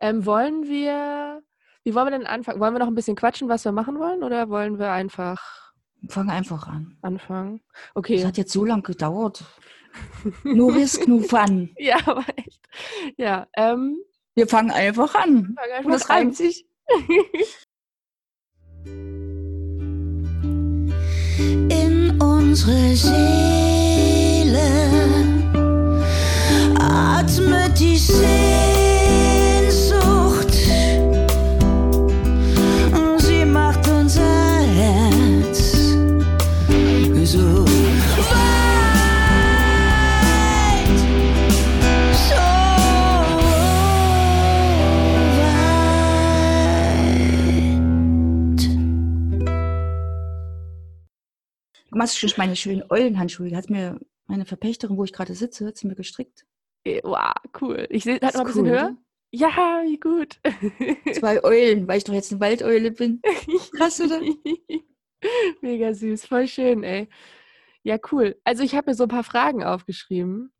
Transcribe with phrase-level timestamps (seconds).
[0.00, 1.42] Ähm, wollen wir,
[1.84, 2.60] wie wollen wir denn anfangen?
[2.60, 5.72] Wollen wir noch ein bisschen quatschen, was wir machen wollen, oder wollen wir einfach
[6.08, 6.96] Fang einfach an.
[7.02, 7.60] anfangen?
[7.72, 8.24] Das Okay.
[8.26, 9.44] hat jetzt so lange gedauert.
[10.44, 11.70] No risk, no fun.
[11.78, 12.60] Ja, aber echt.
[13.16, 13.98] Ja, ähm,
[14.34, 15.56] Wir fangen einfach an.
[15.58, 16.66] fang einfach Und das reimt sich.
[21.68, 24.60] in unsere Seele.
[26.78, 28.69] Atmet die Sehnsucht,
[52.00, 53.50] Du machst schon meine schönen Eulenhandschuhe.
[53.50, 56.46] Die hat mir meine Verpächterin, wo ich gerade sitze, hat sie mir gestrickt.
[56.82, 57.86] Eh, Wow, cool.
[57.90, 58.84] Ich sehe, hat noch ein bisschen cool, höher.
[58.86, 58.96] oder?
[59.32, 60.40] Ja, wie gut.
[61.14, 63.20] Zwei Eulen, weil ich doch jetzt eine Waldeule bin.
[63.76, 64.18] Krass, oder?
[65.60, 67.10] Mega süß, voll schön, ey.
[67.82, 68.40] Ja, cool.
[68.44, 70.54] Also ich habe mir so ein paar Fragen aufgeschrieben,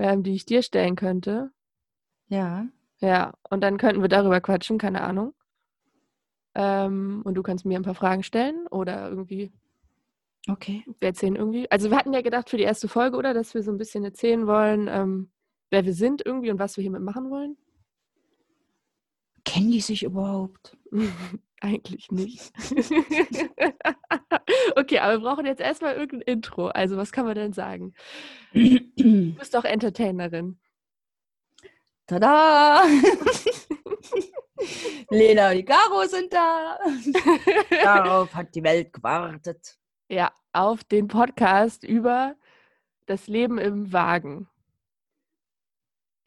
[0.00, 1.52] ähm, die ich dir stellen könnte.
[2.26, 2.66] Ja.
[2.98, 5.32] Ja, und dann könnten wir darüber quatschen, keine Ahnung.
[6.56, 9.52] Ähm, und du kannst mir ein paar Fragen stellen oder irgendwie,
[10.48, 10.84] Okay.
[10.98, 11.70] wir erzählen irgendwie.
[11.70, 14.04] Also wir hatten ja gedacht für die erste Folge, oder, dass wir so ein bisschen
[14.04, 15.30] erzählen wollen, ähm,
[15.70, 17.56] wer wir sind irgendwie und was wir hiermit machen wollen.
[19.44, 20.76] Kennen die sich überhaupt?
[21.60, 22.52] Eigentlich nicht.
[24.76, 26.68] okay, aber wir brauchen jetzt erstmal irgendein Intro.
[26.68, 27.92] Also, was kann man denn sagen?
[28.54, 30.58] Du bist doch Entertainerin.
[32.06, 32.84] Tada!
[35.10, 36.78] Lena und die Caro sind da.
[37.70, 39.79] Darauf hat die Welt gewartet.
[40.10, 42.34] Ja, auf den Podcast über
[43.06, 44.48] das Leben im Wagen.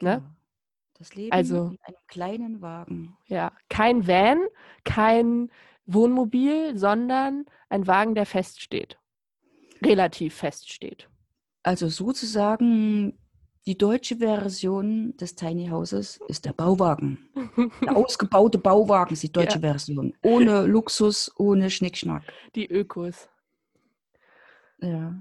[0.00, 0.10] Ne?
[0.24, 0.34] Ja.
[0.94, 3.16] Das Leben Also- in einem kleinen Wagen.
[3.26, 4.38] Ja, kein Van,
[4.84, 5.50] kein
[5.86, 8.98] Wohnmobil, sondern ein Wagen, der feststeht.
[9.84, 11.10] Relativ feststeht.
[11.62, 13.18] Also sozusagen
[13.66, 17.18] die deutsche Version des Tiny Houses ist der Bauwagen.
[17.82, 20.14] Der ausgebaute Bauwagen ist die deutsche Version.
[20.22, 22.22] Ohne Luxus, ohne Schnickschnack.
[22.54, 23.28] Die Ökos.
[24.84, 25.14] Ja.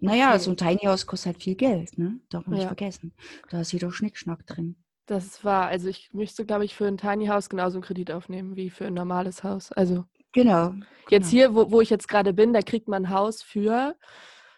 [0.00, 0.38] Naja, Okay.
[0.40, 2.18] so ein Tiny House kostet halt viel Geld, ne?
[2.28, 2.68] Darf man nicht Ja.
[2.68, 3.12] vergessen.
[3.50, 4.76] Da ist jeder Schnickschnack drin.
[5.06, 8.56] Das war, also ich müsste, glaube ich, für ein Tiny House genauso einen Kredit aufnehmen
[8.56, 9.70] wie für ein normales Haus.
[9.72, 10.74] Also Genau.
[11.10, 11.30] Jetzt genau.
[11.30, 13.96] hier, wo, wo ich jetzt gerade bin, da kriegt man ein Haus für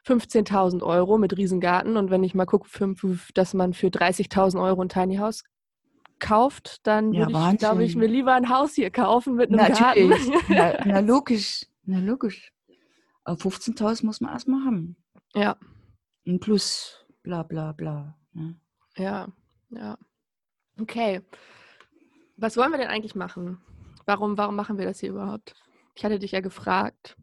[0.06, 1.96] 15.000 Euro mit Riesengarten.
[1.96, 2.68] Und wenn ich mal gucke,
[3.34, 5.42] dass man für 30.000 Euro ein Tiny House
[6.20, 9.56] kauft, dann Ja, würde ich, glaube ich, mir lieber ein Haus hier kaufen mit einem
[9.58, 10.26] Natürlich.
[10.30, 10.54] Garten.
[10.54, 11.66] na, na logisch.
[11.84, 12.52] Na logisch.
[13.24, 14.96] Aber 15.000 muss man erstmal haben.
[15.34, 15.56] ja,
[16.26, 18.16] Ein Plus, bla bla bla.
[18.32, 18.58] Ne?
[18.96, 19.28] ja,
[19.70, 19.98] ja.
[20.80, 21.22] Okay.
[22.36, 23.58] Was wollen wir denn eigentlich machen?
[24.06, 25.54] Warum, warum machen wir das hier überhaupt?
[25.94, 27.16] Ich hatte dich ja gefragt.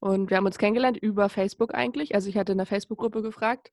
[0.00, 2.14] Und wir haben uns kennengelernt über Facebook eigentlich.
[2.14, 3.70] Also ich hatte in der Facebook-Gruppe gefragt,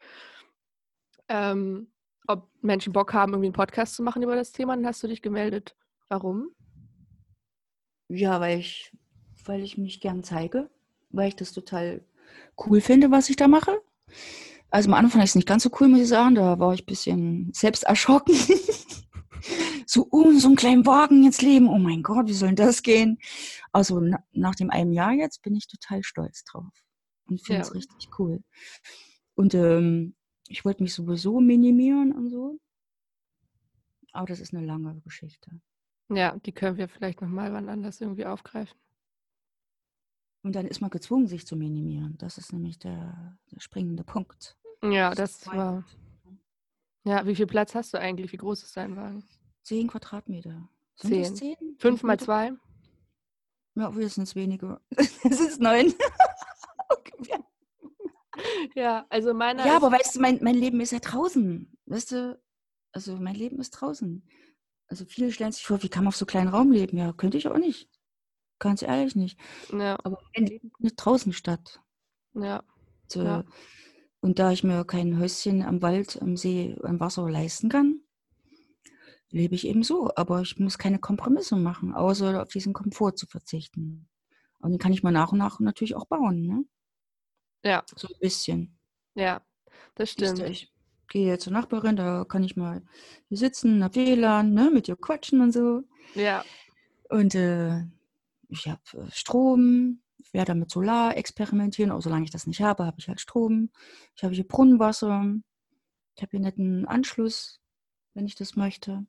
[1.28, 1.91] ähm,
[2.28, 4.75] ob Menschen Bock haben, irgendwie einen Podcast zu machen über das Thema.
[4.75, 5.75] Dann hast du dich gemeldet.
[6.09, 6.51] Warum?
[8.09, 8.91] Ja, weil ich,
[9.45, 10.69] weil ich mich gern zeige,
[11.11, 12.01] weil ich das total
[12.66, 13.81] cool finde, was ich da mache.
[14.69, 16.35] Also am Anfang fand ich es nicht ganz so cool, muss ich sagen.
[16.35, 18.35] Da war ich ein bisschen selbst erschrocken.
[19.85, 21.67] so, oh, so einen kleinen Wagen jetzt leben.
[21.67, 23.17] Oh mein Gott, wie soll denn das gehen?
[23.72, 26.71] Also na, nach dem einem Jahr jetzt bin ich total stolz drauf
[27.27, 27.73] und finde es Ja.
[27.73, 28.44] richtig cool.
[29.35, 30.16] Und ähm,
[30.47, 32.59] ich wollte mich sowieso minimieren und so.
[34.11, 35.51] Aber das ist eine lange Geschichte.
[36.09, 38.77] Ja, die können wir vielleicht nochmal wann anders irgendwie aufgreifen.
[40.41, 42.16] Und dann ist man gezwungen, sich zu minimieren.
[42.17, 44.57] Das ist nämlich der, der springende Punkt.
[44.83, 45.83] Ja, Das das war.
[47.03, 48.31] Ja, wie viel Platz hast du eigentlich?
[48.31, 49.23] Wie groß ist dein Wagen?
[49.63, 50.69] Zehn Quadratmeter.
[50.95, 51.57] Sind das Zehn.
[51.57, 51.75] zehn?
[51.79, 52.53] Fünf mal zwei?
[53.75, 54.81] Ja, wir sind es weniger.
[55.23, 55.94] Es ist neun.
[56.91, 57.35] Okay.
[58.73, 61.77] Ja, also meiner Ja, aber weißt du, mein, mein Leben ist ja draußen.
[61.85, 62.41] Weißt du,
[62.91, 64.27] also mein Leben ist draußen.
[64.88, 66.97] Also viele stellen sich vor, wie kann man auf so kleinen Raum leben?
[66.97, 67.89] Ja, könnte ich auch nicht.
[68.59, 69.39] Ganz ehrlich nicht.
[69.71, 71.81] ja, Aber mein Leben findet draußen statt.
[72.33, 72.63] ja,
[73.07, 73.23] So.
[73.23, 73.44] Ja.
[74.21, 78.01] Und da ich mir kein Häuschen am Wald, am See, am Wasser leisten kann,
[79.29, 80.11] lebe ich eben so.
[80.15, 84.09] Aber ich muss keine Kompromisse machen, außer auf diesen Komfort zu verzichten.
[84.59, 86.65] Und den kann ich mal nach und nach natürlich auch bauen, ne?
[87.63, 88.77] ja, So ein bisschen.
[89.15, 89.41] ja,
[89.95, 90.39] das stimmt.
[90.41, 90.73] Ich
[91.07, 92.83] gehe zur Nachbarin, da kann ich mal
[93.29, 95.83] hier sitzen, hab WLAN, ne, mit ihr quatschen und so.
[96.13, 96.44] Ja,
[97.09, 97.83] Und äh,
[98.50, 100.01] ich habe Strom,
[100.31, 103.72] werde mit Solar experimentieren, auch solange ich das nicht habe, habe ich halt Strom.
[104.16, 105.34] Ich habe hier Brunnenwasser,
[106.16, 107.60] ich habe hier einen netten Anschluss
[108.13, 109.06] wenn ich das möchte.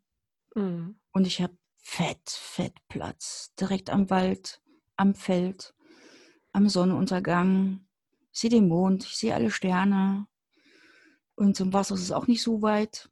[0.55, 0.99] Mhm.
[1.13, 3.53] Und ich habe fett, fett Platz.
[3.59, 4.63] Direkt am Wald,
[4.97, 5.75] am Feld,
[6.53, 7.87] am Sonnenuntergang.
[8.33, 10.27] Ich sehe den Mond, ich sehe alle Sterne.
[11.35, 13.11] Und zum Wasser ist es auch nicht so weit.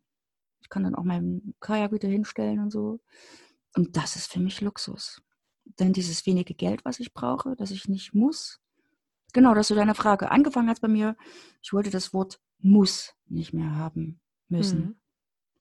[0.60, 3.00] Ich kann dann auch meinen Kajak wieder hinstellen und so.
[3.74, 5.22] Und das ist für mich Luxus.
[5.78, 8.60] Denn dieses wenige Geld, was ich brauche, das ich nicht muss.
[9.32, 11.16] Genau, dass du deine Frage angefangen hast bei mir.
[11.62, 14.96] Ich wollte das Wort muss nicht mehr haben müssen Mhm.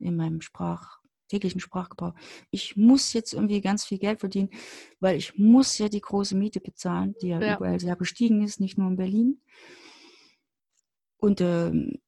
[0.07, 2.13] in meinem Sprach, täglichen Sprachgebrauch.
[2.49, 4.49] Ich muss jetzt irgendwie ganz viel Geld verdienen,
[4.99, 7.57] weil ich muss ja die große Miete bezahlen, die ja, Ja.
[7.57, 9.41] überall sehr gestiegen ist, nicht nur in Berlin.
[11.17, 11.99] Und ähm,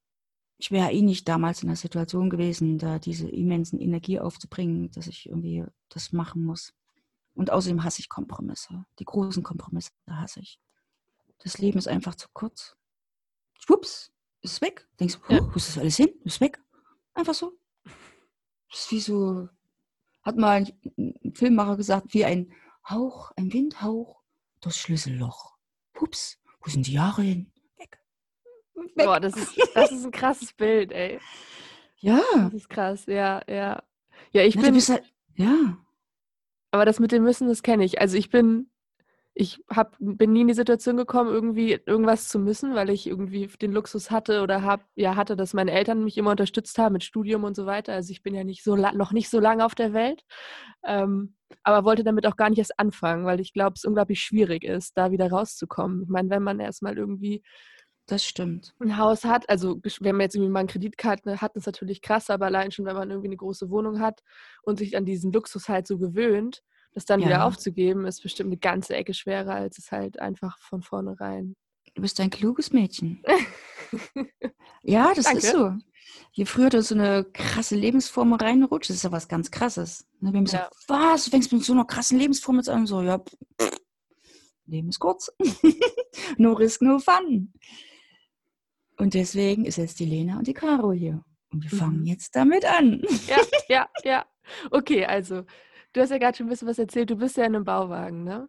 [0.58, 5.06] ich wäre eh nicht damals in der Situation gewesen, da diese immensen Energie aufzubringen, dass
[5.06, 6.72] ich irgendwie das machen muss.
[7.40, 8.84] Und außerdem hasse ich Kompromisse.
[8.98, 10.60] Die großen Kompromisse hasse ich.
[11.38, 12.76] Das Leben ist einfach zu kurz.
[13.58, 14.86] Schwupps, ist es weg.
[15.00, 15.40] Denkst du, Ja.
[15.40, 16.10] "Huh, wo ist das alles hin?
[16.22, 16.62] Ist weg.
[17.14, 17.58] Einfach so.
[17.84, 19.48] Das ist wie so,
[20.20, 22.52] hat mal ein, Filmmacher gesagt, wie ein
[22.86, 24.22] Hauch, ein Windhauch
[24.60, 25.56] durchs Schlüsselloch.
[25.94, 27.50] Pups, wo sind die Jahre hin?
[27.78, 27.98] Weg.
[28.74, 28.94] Weg.
[28.96, 31.18] Boah, das ist, das ist ein krasses Bild, ey.
[32.00, 32.20] Ja.
[32.34, 33.82] Das ist krass, ja, ja.
[34.30, 35.78] Ja, ich du bin, halt, ja.
[36.70, 38.00] Aber das mit dem Müssen, das kenne ich.
[38.00, 38.70] Also ich bin,
[39.34, 43.46] ich hab, bin nie in die Situation gekommen, irgendwie irgendwas zu müssen, weil ich irgendwie
[43.46, 47.04] den Luxus hatte oder hab, ja, hatte, dass meine Eltern mich immer unterstützt haben mit
[47.04, 47.94] Studium und so weiter.
[47.94, 50.22] Also ich bin ja nicht so noch nicht so lange auf der Welt.
[50.84, 54.64] Ähm, aber wollte damit auch gar nicht erst anfangen, weil ich glaube, es unglaublich schwierig
[54.64, 56.02] ist, da wieder rauszukommen.
[56.02, 57.42] Ich meine, wenn man erstmal irgendwie
[58.10, 58.74] Das stimmt.
[58.80, 62.28] ein Haus hat, also wenn man jetzt irgendwie mal eine Kreditkarte hat, ist natürlich krass,
[62.28, 64.24] aber allein schon, wenn man irgendwie eine große Wohnung hat
[64.62, 67.46] und sich an diesen Luxus halt so gewöhnt, das dann wieder Ja.
[67.46, 71.54] aufzugeben, ist bestimmt eine ganze Ecke schwerer, als es halt einfach von vornherein.
[71.94, 73.22] Du bist ein kluges Mädchen.
[74.82, 75.72] Ja, das ist so.
[76.32, 80.06] Je früher du so eine krasse Lebensform reinrutscht, das ist ja was ganz krasses.
[80.20, 82.86] Ne, Wir haben gesagt, was, du fängst mit so einer krassen Lebensform jetzt an?
[82.86, 83.36] So, ja, pff,
[84.66, 85.30] Leben ist kurz.
[86.38, 87.52] no risk, no fun.
[89.00, 91.24] Und deswegen ist jetzt die Lena und die Caro hier.
[91.52, 92.06] Und wir fangen Mhm.
[92.06, 93.02] jetzt damit an.
[93.26, 93.38] Ja,
[93.68, 94.26] ja, ja.
[94.70, 95.44] Okay, also,
[95.92, 97.10] du hast ja gerade schon ein bisschen was erzählt.
[97.10, 98.48] Du bist ja in einem Bauwagen, ne?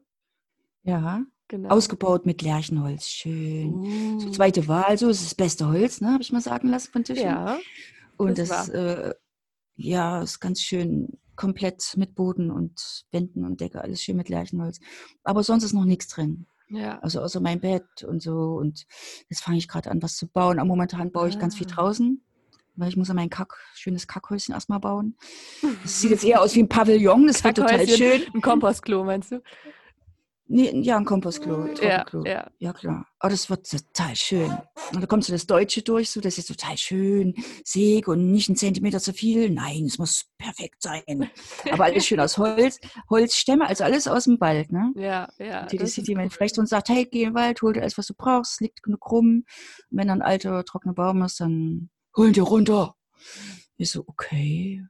[0.84, 1.70] Ja, Genau.
[1.70, 3.08] ausgebaut mit Lärchenholz.
[3.08, 3.74] Schön.
[3.74, 6.92] Uh, So zweite Wahl, so ist das beste Holz, ne, habe ich mal sagen lassen
[6.92, 7.26] von Tischen.
[7.26, 7.60] Ja,
[8.18, 9.14] Und das das, äh,
[9.76, 14.80] ja, ist ganz schön komplett mit Boden und Wänden und Decke, alles schön mit Lärchenholz.
[15.24, 16.46] Aber sonst ist noch nichts drin.
[16.72, 17.00] Ja.
[17.00, 18.56] Also außer mein Bett und so.
[18.56, 18.86] Und
[19.30, 20.60] jetzt fange ich gerade an, was zu bauen.
[20.60, 21.76] Aber momentan baue ich ganz viel Ah.
[21.76, 22.24] draußen,
[22.76, 25.16] weil ich muss ja mein Kack, schönes Kackhäuschen erstmal bauen.
[25.84, 28.22] Das sieht jetzt eher aus wie ein Pavillon, das wird total schön.
[28.34, 29.42] Ein Kompostklo, meinst du?
[30.54, 32.26] Nee, ja, ein Kompostklo, Ja, Trockenklo.
[32.30, 32.52] ja.
[32.60, 33.08] Ja, klar.
[33.20, 34.52] Aber das wird total schön.
[34.94, 37.34] Und da kommt so das Deutsche durch, so das ist total schön.
[37.64, 39.50] Säg und nicht einen Zentimeter zu viel.
[39.50, 41.30] Nein, es muss perfekt sein.
[41.72, 44.92] Aber alles schön aus Holz, Holzstämme, also alles aus dem Wald, ne?
[44.96, 45.66] Ja, ja.
[45.68, 46.36] die das sieht jemand cool.
[46.36, 48.84] vielleicht und sagt, hey, geh in den Wald, hol dir alles, was du brauchst, liegt
[48.84, 49.46] genug rum.
[49.90, 52.96] Und wenn dann ein alter, trockener Baum ist, dann hol dir runter.
[53.78, 54.86] Ich so, okay.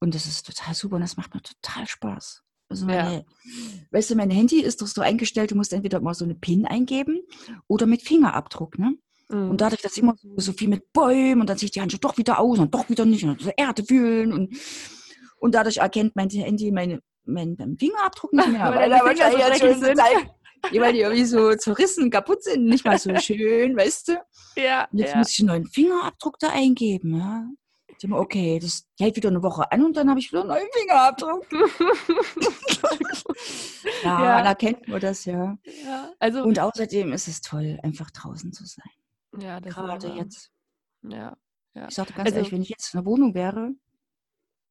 [0.00, 2.42] Und das ist total super und das macht mir total Spaß.
[2.70, 3.04] Also Ja.
[3.04, 3.24] meine,
[3.90, 6.64] weißt du, mein Handy ist doch so eingestellt, du musst entweder mal so eine PIN
[6.66, 7.20] eingeben
[7.66, 8.94] oder mit Fingerabdruck, ne?
[9.28, 9.50] Mhm.
[9.50, 12.16] Und dadurch, dass immer so, so viel mit Bäumen und dann sieht die Handschuhe doch
[12.16, 14.56] wieder aus und doch wieder nicht und so Erde fühlen und,
[15.40, 19.58] und dadurch erkennt mein Handy meine, mein, mein Fingerabdruck nicht mehr, Weil weil wahrscheinlich dreckig
[19.60, 19.96] schon sind.
[19.98, 20.12] total,
[20.72, 24.12] ja, weil die irgendwie so zerrissen, kaputt sind, nicht mal so schön, weißt du?
[24.56, 25.18] ja, Und jetzt ja.
[25.18, 27.48] muss ich einen neuen Fingerabdruck da eingeben, ja.
[28.02, 30.48] Ich mir, okay, das hält wieder eine Woche an und dann habe ich wieder einen
[30.48, 31.46] neuen Fingerabdruck.
[34.02, 34.36] Ja, Ja.
[34.38, 35.58] dann erkennt man das, ja.
[35.84, 36.12] ja.
[36.18, 38.90] Also, Und außerdem ist es toll, einfach draußen zu sein.
[39.38, 40.16] ja, das ist Gerade wahr.
[40.16, 40.50] jetzt.
[41.02, 41.36] Ja,
[41.74, 41.88] ja.
[41.88, 43.72] Ich sagte ganz Also- ehrlich, wenn ich jetzt in der Wohnung wäre,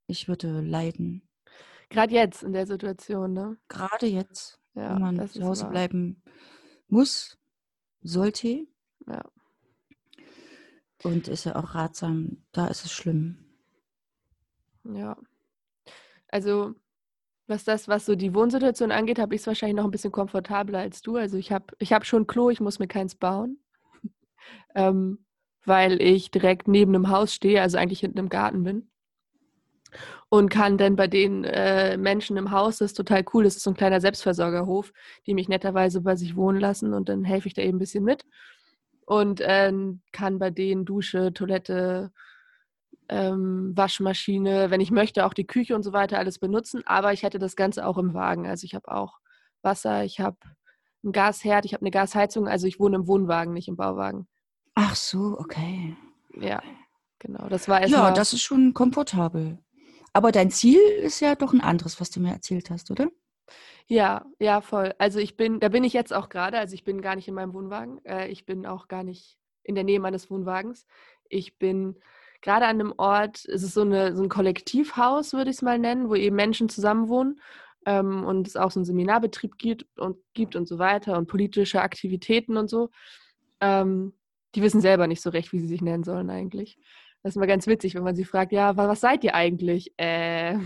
[0.08, 1.28] ich würde leiden.
[1.90, 3.58] Gerade jetzt in der Situation, ne?
[3.68, 5.72] Gerade jetzt, Ja, wo man zu ist Hause wahr.
[5.72, 6.22] bleiben
[6.88, 7.38] muss,
[8.02, 8.68] sollte.
[9.08, 9.24] Ja.
[11.04, 13.38] Und ist ja auch ratsam, da ist es schlimm.
[14.84, 15.18] Ja.
[16.28, 16.76] Also,
[17.48, 20.80] was das, was so die Wohnsituation angeht, habe ich es wahrscheinlich noch ein bisschen komfortabler
[20.80, 21.16] als du.
[21.16, 23.60] Also ich habe ich hab schon Klo, ich muss mir keins bauen.
[24.76, 25.26] ähm,
[25.66, 28.90] weil ich direkt neben einem Haus stehe, also eigentlich hinten im Garten bin.
[30.30, 33.64] Und kann dann bei den äh, Menschen im Haus, das ist total cool, das ist
[33.64, 34.94] so ein kleiner Selbstversorgerhof,
[35.26, 38.04] die mich netterweise bei sich wohnen lassen und dann helfe ich da eben ein bisschen
[38.04, 38.26] mit.
[39.10, 42.12] Und ähm, kann bei denen Dusche, Toilette,
[43.08, 46.84] ähm, Waschmaschine, wenn ich möchte, auch die Küche und so weiter alles benutzen.
[46.86, 48.46] Aber ich hätte das Ganze auch im Wagen.
[48.46, 49.20] Also ich habe auch
[49.64, 50.38] Wasser, ich habe
[51.04, 52.48] einen Gasherd, ich habe eine Gasheizung.
[52.48, 54.28] Also ich wohne im Wohnwagen, nicht im Bauwagen.
[54.76, 55.98] Ach so, okay.
[56.40, 56.62] Ja,
[57.20, 59.60] Genau, das war Ja, das ist schon komfortabel.
[60.14, 63.10] Aber dein Ziel ist ja doch ein anderes, was du mir erzählt hast, oder?
[63.88, 64.94] Ja, ja, voll.
[64.98, 67.34] Also ich bin, da bin ich jetzt auch gerade, also ich bin gar nicht in
[67.34, 68.04] meinem Wohnwagen.
[68.06, 70.86] Äh, ich bin auch gar nicht in der Nähe meines Wohnwagens.
[71.30, 71.96] Ich bin
[72.42, 75.80] gerade an einem Ort, es ist so, eine, so ein Kollektivhaus, würde ich es mal
[75.80, 77.42] nennen, wo eben Menschen zusammenwohnen
[77.86, 81.82] ähm, und es auch so einen Seminarbetrieb gibt und, gibt und so weiter und politische
[81.82, 82.90] Aktivitäten und so.
[83.62, 84.14] Ähm,
[84.56, 86.78] die wissen selber nicht so recht, wie sie sich nennen sollen eigentlich.
[87.22, 89.94] Das ist immer ganz witzig, wenn man sie fragt, ja, wa- was seid ihr eigentlich?
[89.98, 90.58] Äh,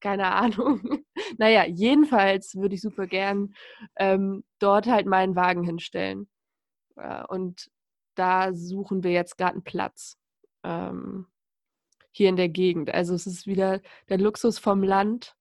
[0.00, 0.80] keine Ahnung.
[1.38, 3.54] naja, jedenfalls würde ich super gern
[3.96, 6.28] ähm, dort halt meinen Wagen hinstellen.
[6.96, 7.70] Äh, und
[8.14, 10.16] da suchen wir jetzt gerade einen Platz
[10.64, 11.26] ähm,
[12.10, 12.92] hier in der Gegend.
[12.92, 15.34] Also es ist wieder der Luxus vom Land.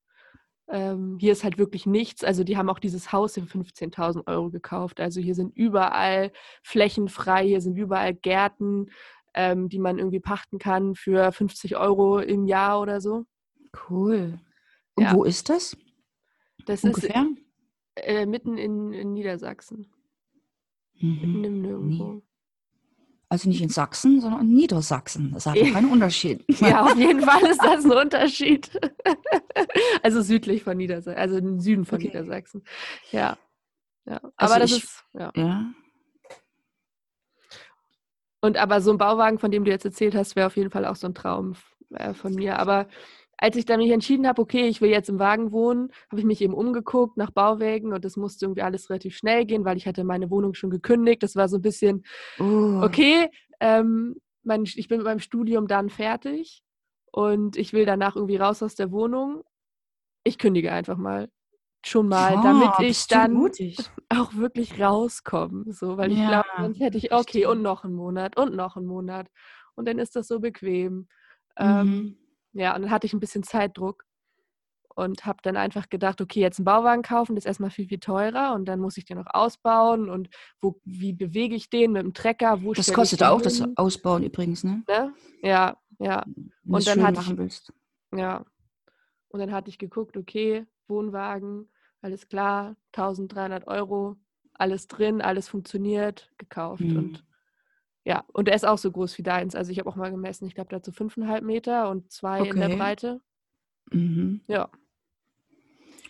[0.70, 2.24] Ähm, hier ist halt wirklich nichts.
[2.24, 5.00] Also die haben auch dieses Haus für 15.000 Euro gekauft.
[5.00, 8.92] Also hier sind überall Flächen frei, hier sind überall Gärten,
[9.34, 13.26] ähm, die man irgendwie pachten kann für 50 Euro im Jahr oder so.
[13.90, 14.40] Cool.
[14.98, 15.14] Und Ja.
[15.14, 15.78] wo ist das
[16.66, 17.26] Das ungefähr?
[17.96, 19.88] ist äh, mitten in, in Niedersachsen,
[21.00, 21.44] mitten Mhm.
[21.44, 22.22] im Nirgendwo.
[23.30, 25.32] Also nicht in Sachsen, sondern in Niedersachsen.
[25.34, 25.66] Das hat Ja.
[25.66, 26.44] doch keinen Unterschied.
[26.62, 28.72] Ja, auf jeden Fall ist das ein Unterschied.
[30.04, 32.08] also südlich von Niedersachsen, also im Süden von Okay.
[32.08, 32.64] Niedersachsen.
[33.12, 33.38] Ja.
[34.06, 34.20] ja.
[34.36, 35.32] Also Aber das ich- ist, ja.
[35.36, 35.74] Ja.
[38.42, 40.86] Und aber so ein Bauwagen, von dem du jetzt erzählt hast, wäre auf jeden Fall
[40.86, 41.56] auch so ein Traum
[41.94, 42.60] äh, von mir.
[42.60, 42.88] Aber
[43.38, 46.26] als ich dann mich entschieden habe, okay, ich will jetzt im Wagen wohnen, habe ich
[46.26, 49.88] mich eben umgeguckt nach Bauwägen und das musste irgendwie alles relativ schnell gehen, weil ich
[49.88, 51.22] hatte meine Wohnung schon gekündigt.
[51.24, 52.04] Das war so ein bisschen,
[52.40, 52.82] Oh.
[52.84, 53.30] okay,
[53.60, 56.64] ähm, mein, ich bin mit meinem Studium dann fertig
[57.12, 59.44] und ich will danach irgendwie raus aus der Wohnung.
[60.24, 61.30] Ich kündige einfach mal.
[61.86, 63.78] Schon mal, Ja, damit ich dann mutig.
[64.10, 65.72] auch wirklich rauskomme.
[65.72, 68.76] So, weil ich Ja, glaube, sonst hätte ich, okay, und noch einen Monat und noch
[68.78, 69.28] einen Monat.
[69.76, 71.08] Und dann ist das so bequem.
[71.58, 72.18] Ähm, Mhm.
[72.58, 74.04] Ja, und dann hatte ich ein bisschen Zeitdruck
[74.96, 78.00] und habe dann einfach gedacht, okay, jetzt einen Bauwagen kaufen, das ist erstmal viel, viel
[78.00, 82.02] teurer und dann muss ich den noch ausbauen und wo, wie bewege ich den mit
[82.02, 82.64] dem Trecker?
[82.64, 83.74] Wo Das kostet auch das hin?
[83.76, 84.84] Ausbauen übrigens, ne?
[84.88, 85.14] Ne?
[85.44, 87.74] Ja, ja, Wenn Und dann hatte ich- willst.
[88.16, 88.44] ja.
[89.30, 91.70] Und dann hatte ich geguckt, okay, Wohnwagen,
[92.02, 94.16] alles klar, 1300 Euro,
[94.54, 96.82] alles drin, alles funktioniert, gekauft.
[96.82, 96.98] Mhm.
[96.98, 97.26] Und
[98.08, 99.54] ja, und er ist auch so groß wie deins.
[99.54, 102.68] Also ich habe auch mal gemessen, ich glaube, so fünfeinhalb Meter und zwei in der
[102.68, 102.78] Okay.
[102.78, 103.22] Breite.
[103.92, 104.40] Mhm.
[104.48, 104.70] Ja.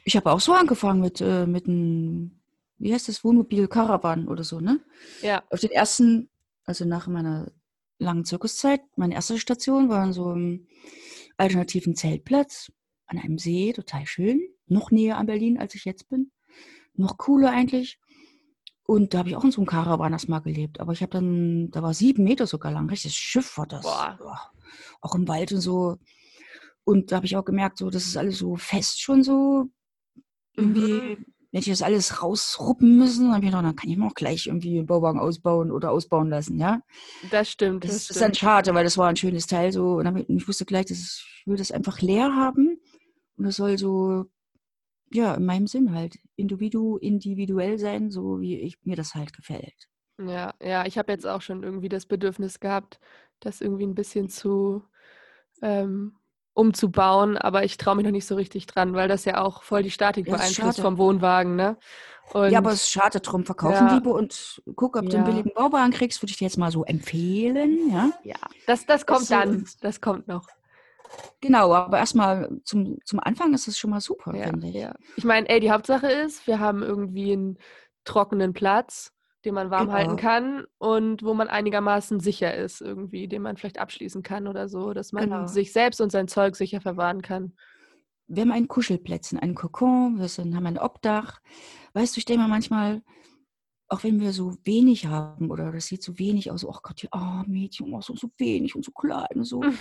[0.04, 2.40] Ich habe auch so angefangen mit, äh, mit einem,
[2.78, 4.80] wie heißt das, Wohnmobil, Caravan oder so, ne?
[5.24, 6.30] Ja, Auf den ersten,
[6.66, 7.52] also nach meiner
[7.98, 10.68] langen Zirkuszeit, meine erste Station war an so einem
[11.38, 12.72] alternativen Zeltplatz
[13.08, 14.40] an einem See, total schön.
[14.68, 16.30] Noch näher an Berlin, als ich jetzt bin.
[16.94, 18.00] Noch cooler eigentlich.
[18.88, 20.80] Und da habe ich auch in so einem Caravan erstmal gelebt.
[20.80, 23.84] Aber ich habe dann, da war sieben Meter sogar lang, richtiges Schiff war das.
[23.84, 24.16] Boah.
[24.18, 24.40] Boah.
[25.02, 25.98] Auch im Wald und so.
[26.86, 29.66] Und da habe ich auch gemerkt, so, das ist alles so fest schon so.
[30.56, 31.26] Irgendwie, Mhm.
[31.52, 34.14] wenn ich das alles rausruppen müssen, dann habe ich gedacht, dann kann ich mir auch
[34.14, 36.82] gleich irgendwie einen Bauwagen ausbauen oder ausbauen lassen, ja.
[37.30, 37.84] das stimmt.
[37.84, 38.38] Das, Das, ist dann stimmt.
[38.38, 39.96] schade, weil das war ein schönes Teil so.
[39.96, 42.80] Und damit, und ich wusste gleich, dass es- ich will das einfach leer haben.
[43.38, 44.26] Und es soll so,
[45.12, 49.88] ja, in meinem Sinn halt, individu, individuell sein, so wie ich, mir das halt gefällt.
[50.20, 53.00] Ja, ja, ich habe jetzt auch schon irgendwie das Bedürfnis gehabt,
[53.40, 54.84] das irgendwie ein bisschen zu
[55.62, 56.16] ähm,
[56.54, 59.84] umzubauen, aber ich traue mich noch nicht so richtig dran, weil das ja auch voll
[59.84, 61.78] die Statik Ja, das beeinflusst vom Wohnwagen, ne?
[62.34, 63.96] Und ja, aber es schade drum, verkaufen Ja.
[63.96, 65.18] lieber und guck, ob du Ja.
[65.18, 68.12] einen billigen Bauwagen kriegst, würde ich dir jetzt mal so empfehlen, ja.
[68.24, 68.36] ja,
[68.66, 70.48] das, das kommt so- dann, das kommt noch.
[71.42, 74.76] Genau, aber erstmal zum, zum Anfang ist das schon mal super, Ja, finde ich.
[74.76, 74.96] ja.
[75.16, 77.58] Ich meine, ey, die Hauptsache ist, wir haben irgendwie einen
[78.06, 79.12] trockenen Platz,
[79.46, 80.22] den man warm halten Genau.
[80.30, 84.94] kann und wo man einigermaßen sicher ist, irgendwie, den man vielleicht abschließen kann oder so,
[84.94, 85.48] dass man Genau.
[85.48, 87.54] sich selbst und sein Zeug sicher verwahren kann.
[88.28, 91.40] Wir haben ein Kuschelplätzchen, einen Kokon, wir sind, haben ein Obdach.
[91.94, 93.02] Weißt du, ich denke mir manchmal,
[93.90, 97.14] auch wenn wir so wenig haben oder das sieht so wenig aus, oh Gott, die
[97.14, 99.62] armen Mädchen, oh, so, so wenig und so klein und so.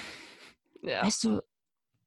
[0.83, 1.04] Ja.
[1.04, 1.42] Weißt du,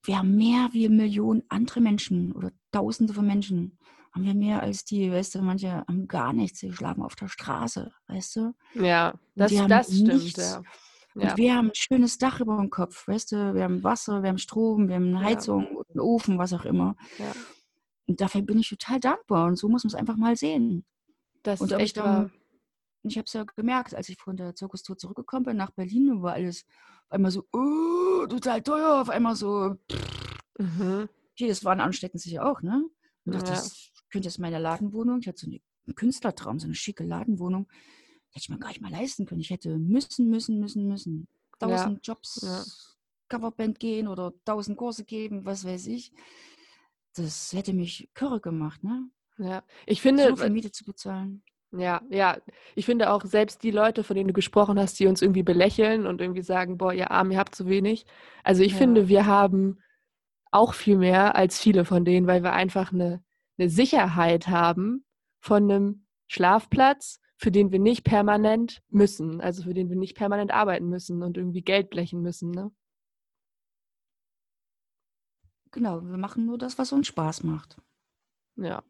[0.03, 3.77] wir haben mehr wie Millionen andere Menschen oder Tausende von Menschen.
[4.11, 7.27] Haben wir mehr als die, weißt du, manche haben gar nichts, die schlafen auf der
[7.27, 8.53] Straße, weißt du?
[8.75, 10.38] Ja, das, das stimmt, nichts.
[10.38, 10.61] ja.
[11.15, 13.53] Und Ja, wir haben ein schönes Dach über dem Kopf, weißt du?
[13.55, 15.23] Wir haben Wasser, wir haben Strom, wir haben eine Ja.
[15.35, 16.95] Heizung, einen Ofen, was auch immer.
[17.17, 17.31] ja.
[18.07, 19.45] Und dafür bin ich total dankbar.
[19.45, 20.83] Und so muss man es einfach mal sehen.
[21.43, 22.29] Das Und ist ob ich echt dann- wahr.
[23.09, 26.21] Und ich habe es ja gemerkt, als ich von der Zirkustour zurückgekommen bin nach Berlin,
[26.21, 26.63] war alles
[27.07, 29.77] auf einmal so, oh, total teuer, auf einmal so,
[30.59, 31.09] Mhm.
[31.31, 32.83] okay, das waren ansteckend sicher auch, ne?
[33.25, 33.55] Und dachte, Ja.
[33.55, 37.67] das könnte jetzt meine Ladenwohnung, ich hatte so eine, einen Künstlertraum, so eine schicke Ladenwohnung,
[38.29, 39.41] hätte ich mir gar nicht mal leisten können.
[39.41, 41.27] Ich hätte müssen, müssen, müssen, müssen.
[41.57, 42.63] tausend Jobs, ja.
[43.27, 46.11] Coverband gehen oder tausend Kurse geben, was weiß ich.
[47.15, 49.09] Das hätte mich kirre gemacht, ne?
[49.39, 51.41] Ja, ich finde, So viel Miete zu bezahlen.
[51.71, 52.38] Ja, ja.
[52.75, 56.07] Ich finde auch selbst die Leute, von denen du gesprochen hast, die uns irgendwie belächeln
[56.07, 58.05] und irgendwie sagen, boah, ihr Arm, ihr habt zu wenig.
[58.43, 58.77] Also ich Ja.
[58.79, 59.79] finde, wir haben
[60.51, 63.23] auch viel mehr als viele von denen, weil wir einfach eine,
[63.57, 65.05] eine Sicherheit haben
[65.41, 70.51] von einem Schlafplatz, für den wir nicht permanent müssen, also für den wir nicht permanent
[70.51, 72.49] arbeiten müssen und irgendwie Geld blechen müssen.
[72.51, 72.71] Ne?
[75.71, 77.77] Genau, wir machen nur das, was uns Spaß macht.
[78.55, 78.83] Ja.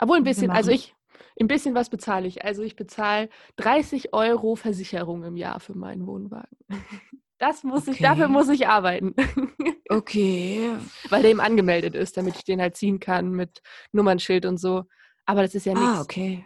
[0.00, 0.94] Obwohl ein bisschen, also ich,
[1.40, 2.44] ein bisschen was bezahle ich.
[2.44, 6.56] Also ich bezahle 30 Euro Versicherung im Jahr für meinen Wohnwagen.
[7.40, 8.32] Das muss ich, dafür Okay.
[8.32, 9.14] muss ich arbeiten,
[9.90, 10.76] Okay.
[11.08, 14.84] weil der eben angemeldet ist, damit ich den halt ziehen kann mit Nummernschild und so.
[15.24, 15.98] Aber das ist ja nichts.
[15.98, 16.44] Ah, okay.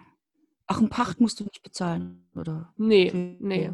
[0.67, 2.73] Ach, einen Pacht musst du nicht bezahlen, oder?
[2.76, 3.11] Nee,
[3.41, 3.71] nee,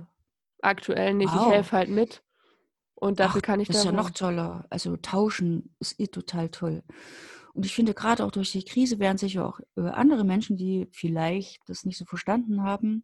[0.62, 1.34] aktuell nicht.
[1.34, 1.52] Ich Wow.
[1.52, 2.22] helfe halt mit
[2.94, 4.66] und dafür Ach, kann ich das ist da ja noch toller.
[4.70, 6.82] Also tauschen ist eh total toll.
[7.58, 10.86] Und ich finde, gerade auch durch die Krise werden sich auch äh, andere Menschen, die
[10.92, 13.02] vielleicht das nicht so verstanden haben,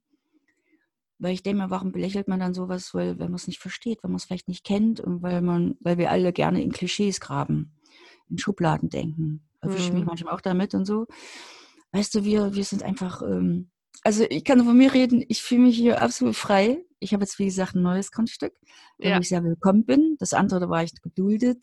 [1.19, 4.05] weil ich denke mir, warum belächelt man dann sowas, weil wenn man es nicht versteht,
[4.05, 7.19] wenn man es vielleicht nicht kennt und weil man, weil wir alle gerne in Klischees
[7.19, 7.73] graben,
[8.31, 9.43] in Schubladen denken.
[9.61, 10.07] Erwische ich mich Mhm.
[10.07, 11.09] manchmal auch damit und so.
[11.91, 13.71] Weißt du, wir, wir sind einfach, ähm,
[14.05, 16.85] also ich kann von mir reden, ich fühle mich hier absolut frei.
[17.01, 18.53] Ich habe jetzt, wie gesagt, ein neues Grundstück,
[19.01, 19.17] da Ja.
[19.17, 20.15] wo ich sehr willkommen bin.
[20.21, 21.61] Das andere, da war ich geduldet.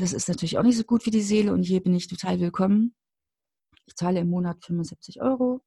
[0.00, 2.40] Das ist natürlich auch nicht so gut wie die Seele und hier bin ich total
[2.40, 2.94] willkommen.
[3.84, 5.60] Ich zahle im Monat 75 Euro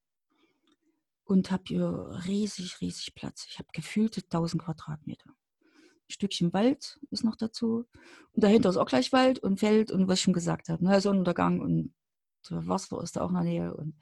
[1.24, 3.46] und habe hier riesig, riesig Platz.
[3.48, 5.30] Ich habe gefühlte 1000 Quadratmeter.
[5.30, 7.86] Ein Stückchen Wald ist noch dazu.
[8.32, 11.00] Und dahinter ist auch gleich Wald und Feld und was ich schon gesagt habe, ne?
[11.00, 11.94] Sonnenuntergang und
[12.50, 13.75] Wasser ist da auch in der Nähe.
[13.75, 13.96] Und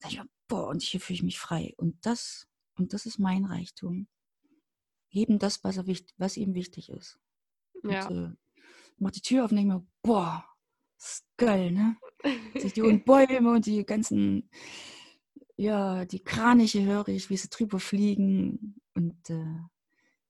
[0.00, 1.74] da ich, boah, und hier fühle ich mich frei.
[1.76, 4.08] Und das, und das ist mein Reichtum.
[5.10, 7.18] Jedem das, was, er wichtig, was ihm wichtig ist.
[7.84, 8.08] Ja.
[8.08, 8.45] Und, äh,
[8.98, 10.44] mach die Tür auf und denke mir, boah,
[10.98, 11.96] das ist geil, ne?
[12.74, 14.50] Die, und Bäume und die ganzen,
[15.56, 19.44] ja, die Kraniche höre ich, wie sie drüber fliegen und äh,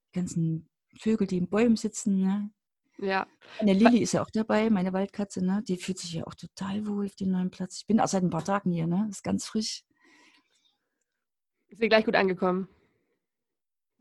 [0.08, 2.50] die ganzen Vögel, die in Bäumen sitzen, ne?
[2.98, 3.26] ja.
[3.58, 5.62] Meine Lilly ist ja auch dabei, meine Waldkatze, ne?
[5.66, 7.78] Die fühlt sich ja auch total wohl auf dem neuen Platz.
[7.78, 9.06] Ich bin auch seit ein paar Tagen hier, ne?
[9.10, 9.84] Ist ganz frisch.
[11.68, 12.68] Ist dir gleich gut angekommen.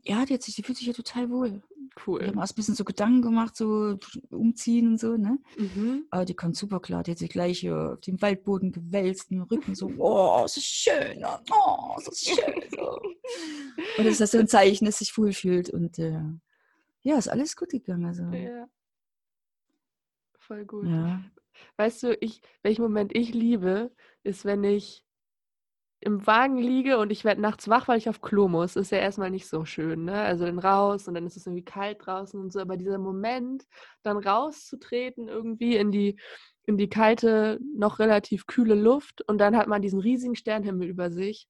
[0.02, 1.62] Ja, die, hat sich, die fühlt sich ja total wohl.
[1.94, 2.26] Wir Cool.
[2.26, 3.98] haben erst ein bisschen so Gedanken gemacht, so
[4.30, 5.38] umziehen und so, ne?
[5.56, 6.06] Mhm.
[6.10, 7.02] Aber die kommt super klar.
[7.02, 11.24] Die hat sich gleich hier auf den Waldboden gewälzt, im Rücken so, oh, ist schön,
[11.52, 12.62] oh, es ist schön.
[12.70, 13.00] So.
[13.98, 15.70] Und das ist das so ein Zeichen, dass sich wohlfühlt.
[15.70, 16.20] Und äh,
[17.02, 18.06] ja, ist alles gut gegangen.
[18.06, 18.24] Also.
[18.24, 18.68] Ja.
[20.38, 20.86] Voll gut.
[20.86, 21.22] ja.
[21.76, 23.90] Weißt du, ich, welchen Moment ich liebe,
[24.22, 25.05] ist, wenn ich
[26.06, 28.76] im Wagen liege und ich werde nachts wach, weil ich auf Klo muss.
[28.76, 30.14] Ist ja erstmal nicht so schön, ne?
[30.22, 32.60] Also dann raus und dann ist es irgendwie kalt draußen und so.
[32.60, 33.64] Aber dieser Moment,
[34.04, 36.16] dann rauszutreten irgendwie in die,
[36.64, 41.10] in die kalte, noch relativ kühle Luft und dann hat man diesen riesigen Sternhimmel über
[41.10, 41.48] sich.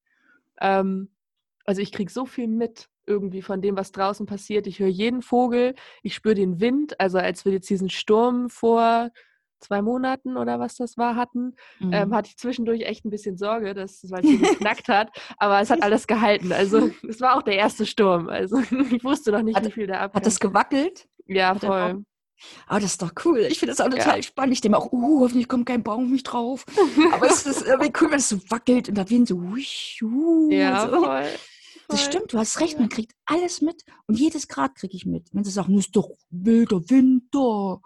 [0.59, 1.11] Ähm,
[1.67, 4.67] also ich kriege so viel mit irgendwie von dem, was draußen passiert.
[4.67, 6.99] Ich höre jeden Vogel, ich spüre den Wind.
[6.99, 9.11] Also als wir jetzt diesen Sturm vor
[9.61, 12.15] zwei Monaten oder was das war hatten, ähm, Mhm.
[12.15, 15.11] hatte ich zwischendurch echt ein bisschen Sorge, dass weil es hier geknackt hat.
[15.39, 16.53] Aber es hat alles gehalten.
[16.53, 18.29] Also es war auch der erste Sturm.
[18.29, 18.59] Also
[18.91, 21.09] ich wusste noch nicht, Hat- wie viel da Hat das gewackelt?
[21.27, 22.05] Ja, hat voll.
[22.67, 23.39] Aber das ist doch cool.
[23.41, 23.97] Ich finde das auch Ja.
[24.03, 24.53] total spannend.
[24.53, 26.65] Ich denke auch, uh, hoffentlich kommt kein Baum auf mich drauf.
[27.13, 30.51] Aber es ist irgendwie cool, wenn es so wackelt und der Wind so, husch, uh,
[30.51, 31.03] Ja, so.
[31.03, 31.25] voll.
[31.89, 32.81] Das stimmt, du hast recht, Ja.
[32.81, 35.29] man kriegt alles mit und jedes Grad kriege ich mit.
[35.33, 37.81] Wenn sie sagen, es ist doch wilder Winter,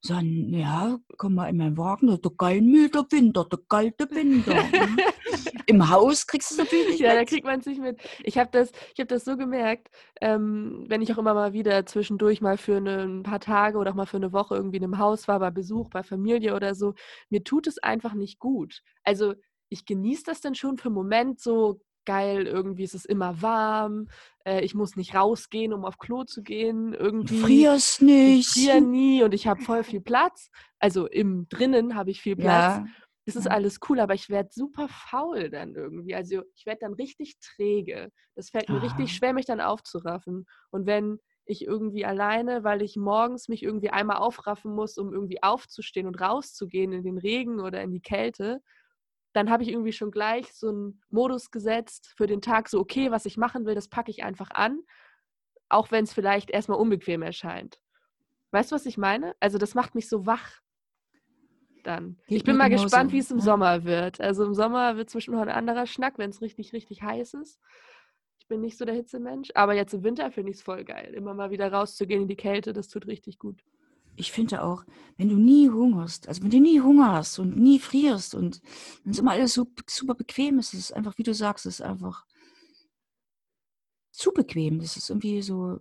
[0.00, 4.54] sagen, ja, komm mal in meinen Wagen, doch kein milder Winter, der kalte Winter.
[4.54, 4.96] ne?
[5.66, 7.28] Im Haus kriegst du es natürlich nicht Ja, da mit.
[7.28, 8.00] kriegt man es nicht mit.
[8.22, 9.88] Ich habe das, ich hab das so gemerkt,
[10.20, 13.90] ähm, wenn ich auch immer mal wieder zwischendurch mal für eine, ein paar Tage oder
[13.90, 16.74] auch mal für eine Woche irgendwie in einem Haus war, bei Besuch, bei Familie oder
[16.74, 16.94] so,
[17.28, 18.82] mir tut es einfach nicht gut.
[19.04, 19.34] Also
[19.68, 24.08] ich genieße das dann schon für einen Moment so geil, irgendwie ist es immer warm,
[24.44, 27.40] äh, ich muss nicht rausgehen, um auf Klo zu gehen, irgendwie.
[27.42, 28.48] frierst Ich nicht.
[28.48, 30.50] friere nie und ich habe voll viel Platz.
[30.78, 32.86] Also im drinnen habe ich viel Platz Ja,
[33.26, 36.14] es ist alles cool, aber ich werde super faul dann irgendwie.
[36.14, 38.10] Also ich werde dann richtig träge.
[38.34, 38.80] Das fällt mir Ah.
[38.80, 40.46] richtig schwer, mich dann aufzuraffen.
[40.70, 45.42] Und wenn ich irgendwie alleine, weil ich morgens mich irgendwie einmal aufraffen muss, um irgendwie
[45.42, 48.60] aufzustehen und rauszugehen in den Regen oder in die Kälte,
[49.32, 53.10] dann habe ich irgendwie schon gleich so einen Modus gesetzt für den Tag, so okay,
[53.10, 54.80] was ich machen will, das packe ich einfach an,
[55.68, 57.78] auch wenn es vielleicht erstmal unbequem erscheint.
[58.50, 59.34] Weißt du, was ich meine?
[59.40, 60.60] Also das macht mich so wach
[61.82, 62.16] dann.
[62.26, 63.44] Geht ich bin mal gespannt, wie es im ja.
[63.44, 64.20] Sommer wird.
[64.20, 67.34] Also im Sommer wird es bestimmt noch ein anderer Schnack, wenn es richtig, richtig heiß
[67.34, 67.60] ist.
[68.38, 69.50] Ich bin nicht so der Hitzemensch.
[69.54, 71.12] Aber jetzt im Winter finde ich es voll geil.
[71.14, 73.62] Immer mal wieder rauszugehen in die Kälte, das tut richtig gut.
[74.18, 74.84] Ich finde auch,
[75.16, 78.60] wenn du nie hungerst, also wenn du nie Hunger hast und nie frierst und
[79.04, 81.76] wenn es immer alles so super bequem ist, ist es einfach, wie du sagst, es
[81.76, 82.26] ist einfach
[84.10, 84.80] zu bequem.
[84.80, 85.78] Das ist irgendwie so,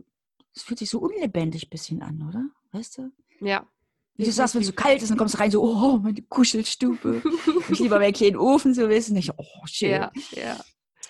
[0.56, 2.46] es fühlt sich so unlebendig ein bisschen an, oder?
[2.72, 3.12] Weißt du?
[3.42, 3.68] Ja.
[4.16, 6.22] Wie du sagst, wenn es so kalt ist, dann kommst du rein, so, oh, meine
[6.22, 7.22] Kuschelstube.
[7.70, 9.16] ich lieber meinen kleinen Ofen so wissen.
[9.16, 9.92] Ich, oh, schön.
[9.92, 10.60] Ja, ja.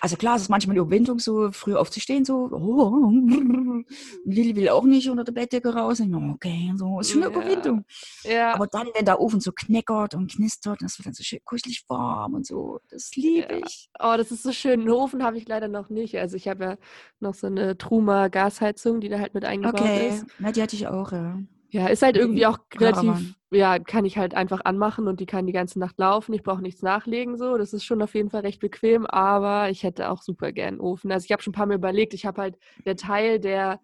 [0.00, 3.84] Also klar, es ist manchmal die Überwindung, so früh aufzustehen, so, oh, und
[4.24, 6.00] Lilly will auch nicht unter der Bettdecke raus.
[6.00, 7.38] Ich meine, okay, so, ist schon eine Ja.
[7.38, 7.84] Überwindung.
[8.24, 11.40] Ja, Aber dann, wenn der Ofen so kneckert und knistert, das wird dann so schön
[11.44, 13.58] kuschelig warm und so, das liebe Ja.
[13.66, 13.88] ich.
[13.98, 14.80] oh, das ist so schön.
[14.80, 16.16] Einen Ofen habe ich leider noch nicht.
[16.18, 16.76] Also ich habe ja
[17.20, 20.26] noch so eine Truma Gasheizung, die da halt mit eingebaut Okay, ist.
[20.38, 21.38] na, die hatte ich auch, ja.
[21.70, 25.46] Ja, ist halt irgendwie auch relativ, ja, kann ich halt einfach anmachen und die kann
[25.46, 26.32] die ganze Nacht laufen.
[26.32, 27.58] Ich brauche nichts nachlegen, so.
[27.58, 30.80] Das ist schon auf jeden Fall recht bequem, aber ich hätte auch super gern einen
[30.80, 31.12] Ofen.
[31.12, 33.80] Also ich habe schon ein paar Mal überlegt, ich habe halt der Teil, der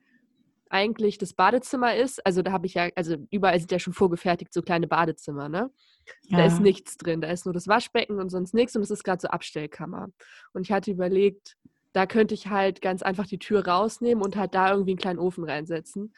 [0.71, 4.53] eigentlich das Badezimmer ist, also da habe ich ja, also überall sind ja schon vorgefertigt
[4.53, 5.71] so kleine Badezimmer, ne?
[6.31, 6.47] Da ja.
[6.47, 9.21] ist nichts drin, da ist nur das Waschbecken und sonst nichts und es ist gerade
[9.21, 10.09] so Abstellkammer.
[10.53, 11.57] Und ich hatte überlegt,
[11.93, 15.21] da könnte ich halt ganz einfach die Tür rausnehmen und halt da irgendwie einen kleinen
[15.21, 16.13] Ofen reinsetzen.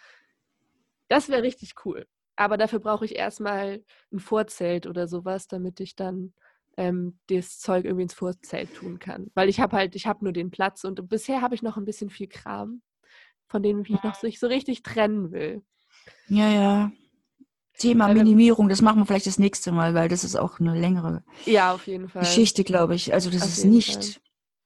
[1.08, 2.06] Das wäre richtig cool.
[2.36, 6.34] Aber dafür brauche ich erstmal ein Vorzelt oder sowas, damit ich dann
[6.76, 9.30] ähm, das Zeug irgendwie ins Vorzelt tun kann.
[9.34, 11.86] Weil ich habe halt, ich habe nur den Platz und bisher habe ich noch ein
[11.86, 12.82] bisschen viel Kram,
[13.48, 15.62] von dem ich mich noch nicht so richtig trennen will.
[16.28, 16.92] Ja, ja.
[17.78, 20.78] Thema wenn- Minimierung, das machen wir vielleicht das nächste Mal, weil das ist auch eine
[20.78, 22.22] längere Ja, auf jeden Fall.
[22.22, 23.12] Geschichte, glaube ich.
[23.14, 24.22] Also das Auf ist nicht, Fall.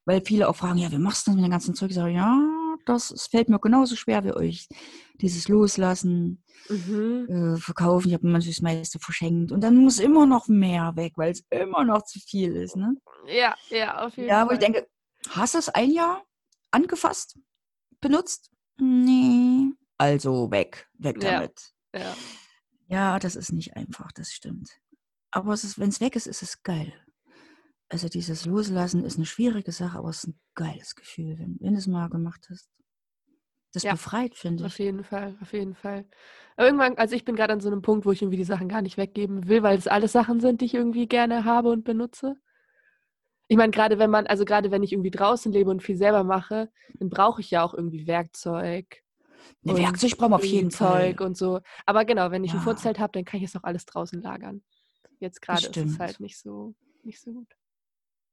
[0.06, 1.90] weil viele auch fragen, ja, wie machst du das mit dem ganzen Zeug?
[1.90, 2.40] Ich sage, ja,
[2.86, 4.68] das es fällt mir genauso schwer wie euch.
[5.20, 7.26] Dieses Loslassen, Mhm.
[7.28, 9.50] äh, Verkaufen, ich habe natürlich das meiste verschenkt.
[9.52, 12.76] Und dann muss immer noch mehr weg, weil es immer noch zu viel ist.
[12.76, 12.94] Ne?
[13.26, 14.48] Ja, ja, auf jeden Ja, Fall.
[14.48, 14.86] wo ich denke,
[15.30, 16.22] hast du es ein Jahr
[16.70, 17.38] angefasst,
[18.00, 18.50] benutzt?
[18.78, 19.72] Nee.
[19.98, 21.32] Also weg, weg Ja.
[21.32, 21.72] damit.
[21.94, 22.14] ja.
[22.88, 24.70] Ja, das ist nicht einfach, das stimmt.
[25.30, 26.92] Aber wenn es weg ist, ist es geil.
[27.88, 31.72] Also dieses Loslassen ist eine schwierige Sache, aber es ist ein geiles Gefühl, wenn, wenn
[31.74, 32.68] du es mal gemacht hast.
[33.72, 34.78] Das Ja, befreit, finde Auf ich.
[34.78, 36.04] jeden Fall, auf jeden Fall.
[36.56, 38.68] Aber irgendwann, also ich bin gerade an so einem Punkt, wo ich irgendwie die Sachen
[38.68, 41.84] gar nicht weggeben will, weil es alles Sachen sind, die ich irgendwie gerne habe und
[41.84, 42.36] benutze.
[43.48, 46.22] Ich meine, gerade wenn man, also gerade wenn ich irgendwie draußen lebe und viel selber
[46.24, 49.02] mache, dann brauche ich ja auch irgendwie Werkzeug.
[49.62, 51.14] Ne, Werkzeug brauchen wir auf jeden Fall.
[51.14, 51.60] Zeug und so.
[51.86, 52.64] Aber genau, wenn ich ein Ja.
[52.64, 54.62] Vorzelt habe, dann kann ich es auch alles draußen lagern.
[55.18, 57.48] Jetzt gerade ist es halt nicht so, nicht so gut.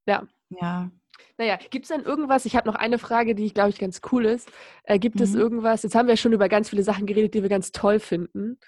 [0.07, 0.27] Ja.
[0.49, 0.89] Ja.
[1.37, 4.01] Naja, gibt es denn irgendwas, ich habe noch eine Frage, die ich glaube ich ganz
[4.11, 4.49] cool ist.
[4.83, 5.39] Äh, gibt es Mhm.
[5.39, 8.59] irgendwas, jetzt haben wir schon über ganz viele Sachen geredet, die wir ganz toll finden.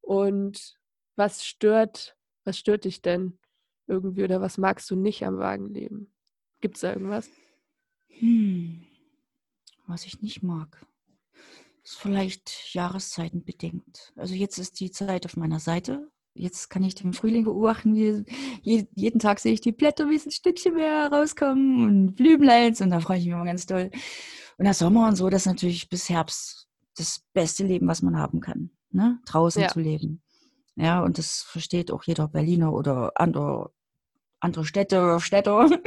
[0.00, 0.78] Und
[1.16, 3.38] was stört, was stört dich denn
[3.86, 6.12] irgendwie oder was magst du nicht am Wagenleben?
[6.60, 7.30] Gibt es da irgendwas?
[8.08, 8.84] Hm.
[9.86, 10.84] Was ich nicht mag,
[11.82, 14.12] ist vielleicht Jahreszeiten bedingt.
[14.16, 16.10] Also jetzt ist die Zeit auf meiner Seite.
[16.38, 17.94] Jetzt kann ich den Frühling beobachten.
[17.94, 18.24] Wie,
[18.62, 22.80] je, jeden Tag sehe ich die Blätter, wie es ein Stückchen mehr rauskommen und Blümleins
[22.80, 23.90] und da freue ich mich immer ganz doll.
[24.56, 28.16] Und der Sommer und so, das ist natürlich bis Herbst das beste Leben, was man
[28.16, 28.70] haben kann.
[28.90, 29.20] Ne?
[29.26, 29.68] Draußen Ja.
[29.68, 30.22] zu leben.
[30.76, 33.72] Ja, und das versteht auch jeder Berliner oder andere,
[34.40, 35.68] andere Städte, Städter.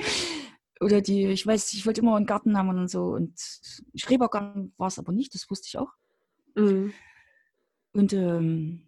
[0.81, 3.03] Oder die, ich weiß, ich wollte immer einen Garten haben und so.
[3.13, 3.33] Und
[3.93, 5.91] Schrebergarten war es aber nicht, das wusste ich auch.
[6.55, 6.91] Mhm.
[7.93, 8.87] Und ähm,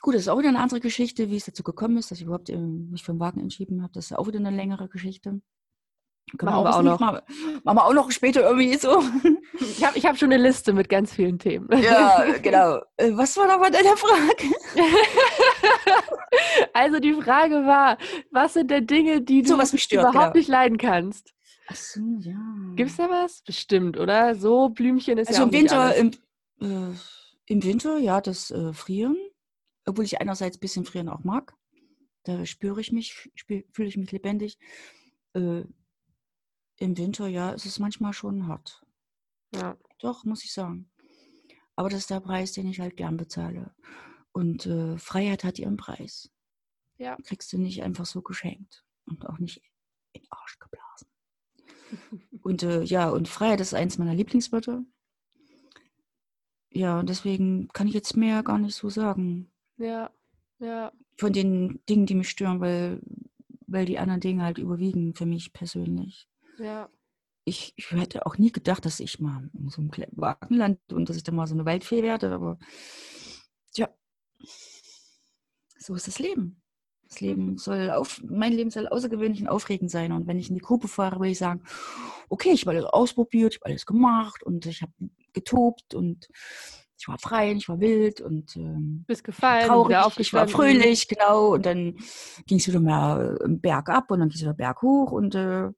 [0.00, 2.24] gut, das ist auch wieder eine andere Geschichte, wie es dazu gekommen ist, dass ich
[2.24, 3.92] überhaupt ähm, mich für den Wagen entschieden habe.
[3.94, 5.40] Das ist auch wieder eine längere Geschichte.
[6.38, 6.98] Können Machen wir auch noch.
[6.98, 7.20] Machen,
[7.62, 9.00] machen wir auch noch später irgendwie so.
[9.60, 11.68] Ich habe ich hab schon eine Liste mit ganz vielen Themen.
[11.80, 12.80] ja, genau.
[12.96, 14.50] Äh, Was war bei deiner Frage?
[16.72, 17.96] Also die Frage war,
[18.30, 20.32] was sind denn Dinge, die du So, stört, überhaupt genau.
[20.34, 21.32] nicht leiden kannst?
[21.68, 22.36] Ach so, ja.
[22.74, 23.42] Gibt es da was?
[23.42, 24.34] Bestimmt, oder?
[24.34, 26.10] So Blümchen ist Also ja im auch nicht Winter, im,
[26.60, 26.94] äh,
[27.46, 29.16] im Winter, ja, das äh, Frieren.
[29.86, 31.56] Obwohl ich einerseits ein bisschen Frieren auch mag.
[32.24, 34.58] Da spüre ich mich, fühle ich mich lebendig.
[35.32, 35.62] Äh,
[36.78, 38.84] Im Winter, ja, ist es manchmal schon hart.
[39.54, 39.78] Ja.
[39.98, 40.90] Doch, muss ich sagen.
[41.76, 43.74] Aber das ist der Preis, den ich halt gern bezahle.
[44.32, 46.30] Und äh, Freiheit hat ihren Preis.
[46.98, 47.16] Ja.
[47.24, 48.84] Kriegst du nicht einfach so geschenkt.
[49.06, 49.62] Und auch nicht
[50.12, 51.08] in den Arsch geblasen.
[52.42, 54.84] Und äh, ja, und Freiheit ist eins meiner Lieblingswörter.
[56.70, 59.50] Ja, und deswegen kann ich jetzt mehr gar nicht so sagen.
[59.78, 60.10] Ja,
[60.58, 63.00] ja, Von den Dingen, die mich stören, weil,
[63.66, 66.28] weil die anderen Dinge halt überwiegen für mich persönlich.
[66.58, 66.88] ja.
[67.48, 70.80] Ich, ich hätte auch nie gedacht, dass ich mal in so einem kleinen Wagen lande
[70.90, 72.58] und dass ich dann mal so eine Waldfee werde, aber
[73.72, 73.88] tja,
[75.78, 76.60] so ist das Leben.
[77.08, 80.10] Das Leben soll auf, mein Leben soll außergewöhnlich und aufregend sein.
[80.10, 81.62] Und wenn ich in die Gruppe fahre, will ich sagen,
[82.28, 84.92] okay, ich habe alles ausprobiert, ich habe alles gemacht und ich habe
[85.32, 86.28] getobt und
[86.98, 90.54] ich war frei, ich war wild und ähm, Bist gefallen, traurig, ich war aufgestanden.
[90.54, 91.54] fröhlich, genau.
[91.54, 91.96] Und dann
[92.46, 95.12] ging es wieder mehr äh, bergab und dann ging es wieder berghoch.
[95.12, 95.70] Und äh,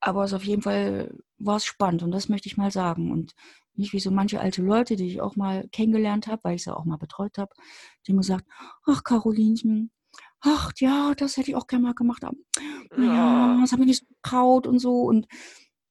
[0.00, 3.10] aber es auf jeden Fall war es spannend und das möchte ich mal sagen.
[3.10, 3.34] Und
[3.74, 6.74] nicht wie so manche alte Leute, die ich auch mal kennengelernt habe, weil ich sie
[6.76, 7.52] auch mal betreut habe,
[8.06, 8.44] die immer sagt,
[8.86, 9.90] ach Carolinchen,
[10.40, 12.24] ach ja, das hätte ich auch gerne mal gemacht.
[12.24, 12.36] Aber,
[12.96, 13.58] ja, Ja.
[13.60, 15.02] das habe ich nicht so getraut und so.
[15.02, 15.26] Und,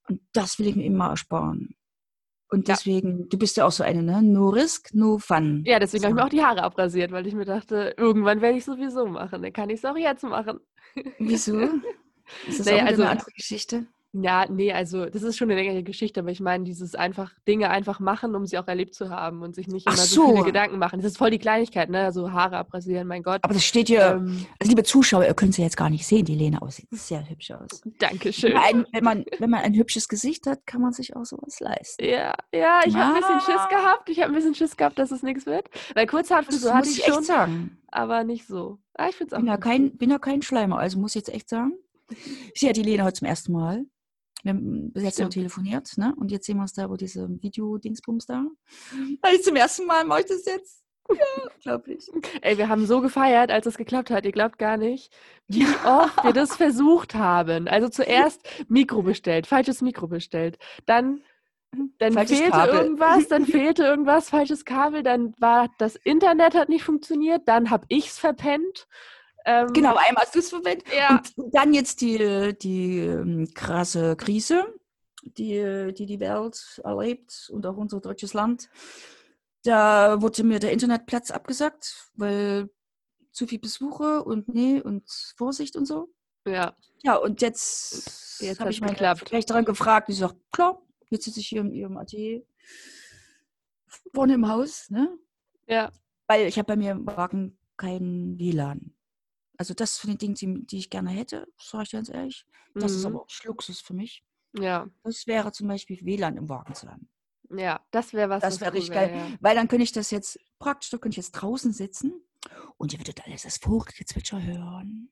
[0.08, 1.76] und das will ich mir immer ersparen.
[2.50, 2.76] Und Ja.
[2.76, 4.22] deswegen, du bist ja auch so eine, ne?
[4.22, 5.64] No risk, no fun.
[5.66, 6.26] Ja, deswegen habe ich mir So.
[6.28, 9.42] auch die Haare abrasiert, weil ich mir dachte, irgendwann werde ich sowieso machen.
[9.42, 10.60] Dann kann ich es auch jetzt machen.
[11.20, 11.60] Wieso?
[12.48, 13.88] Ist das Naja, auch also- eine andere Geschichte?
[14.24, 17.70] Ja, nee, also das ist schon eine längere Geschichte, aber ich meine, dieses einfach Dinge
[17.70, 20.38] einfach machen, um sie auch erlebt zu haben und sich nicht Ach immer so viele
[20.40, 20.44] so.
[20.44, 21.00] Gedanken machen.
[21.00, 22.12] Das ist voll die Kleinigkeit, ne?
[22.12, 23.40] So Haare abrasieren, mein Gott.
[23.44, 26.26] Aber das steht hier, Ähm, also liebe Zuschauer, ihr könnt sie jetzt gar nicht sehen,
[26.26, 27.82] die Lena aussieht sehr hübsch aus.
[28.00, 28.54] Dankeschön.
[28.54, 31.60] Wenn, ein, wenn, man, wenn man ein hübsches Gesicht hat, kann man sich auch sowas
[31.60, 32.04] leisten.
[32.06, 34.10] Ja, ja, ich habe ein bisschen Schiss gehabt.
[34.10, 35.70] Ich habe ein bisschen Schiss gehabt, dass es nichts wird.
[35.94, 37.78] Weil Kurzhaarfrisur hatte ich ich schon, sagen.
[37.92, 38.80] aber nicht so.
[38.96, 41.22] Ah, ich finde es auch bin ja, kein, bin ja kein Schleimer, also muss ich
[41.22, 41.74] jetzt echt sagen.
[42.54, 43.86] Ich sehe ja die Lena heute zum ersten Mal.
[44.48, 45.34] Wir haben bis jetzt noch Stimmt.
[45.34, 46.16] telefoniert, ne?
[46.16, 48.46] Und jetzt sehen wir uns da über diese Video-Dingsbums da.
[49.22, 50.84] Also zum ersten Mal mache ich das jetzt.
[51.10, 51.16] Ja,
[51.54, 52.10] unglaublich.
[52.42, 54.24] Ey, wir haben so gefeiert, als es geklappt hat.
[54.24, 55.14] Ihr glaubt gar nicht,
[55.50, 57.68] wie oft wir das versucht haben.
[57.68, 60.58] Also zuerst Mikro bestellt, falsches Mikro bestellt.
[60.86, 61.24] Dann,
[61.98, 62.76] dann Falsches fehlte Kabel.
[62.76, 65.04] irgendwas, dann fehlte irgendwas, falsches Kabel.
[65.04, 67.50] Dann war das Internet hat nicht funktioniert.
[67.50, 68.88] Dann habe ich es verpennt.
[69.50, 70.86] Ähm, Genau, einmal hast du es verwendet.
[70.96, 74.66] Ja, Und dann jetzt die, die ähm, krasse Krise,
[75.24, 78.70] die, die die Welt erlebt und auch unser deutsches Land.
[79.64, 82.70] Da wurde mir der Internetplatz abgesagt, weil
[83.32, 86.14] zu viel Besuche und nee und Vorsicht und so.
[86.46, 89.32] ja, Ja, und jetzt, Jetzt habe ich meine geklappt.
[89.32, 92.44] Rechterin gefragt, die sagt, klar, jetzt sitze ich hier in ihrem Atelier
[94.14, 95.18] vorne im Haus, ne?
[95.68, 95.90] ja.
[96.28, 98.94] Weil ich habe bei mir im Wagen kein WLAN.
[99.58, 102.46] Also das sind die Dinge, die, die ich gerne hätte, sage ich ganz ehrlich.
[102.76, 104.24] Das ist mhm, aber auch Luxus für mich.
[104.58, 107.10] Ja, Das wäre zum Beispiel WLAN im Wagen zu haben.
[107.50, 108.42] ja, das wäre was.
[108.44, 109.38] Das wäre richtig wär, geil.
[109.42, 112.14] Weil dann könnte ich das jetzt, praktisch, da könnte ich jetzt draußen sitzen
[112.78, 115.12] und ihr würdet alles das Vogelgezwitscher hören.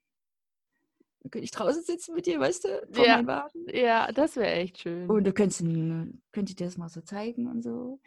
[1.21, 3.19] Dann könnte ich draußen sitzen mit dir, weißt du, Ja.
[3.21, 5.10] Ja, ja das wäre echt schön.
[5.10, 7.99] Und du könntest, ihn- könnt ihr dir das mal so zeigen und so.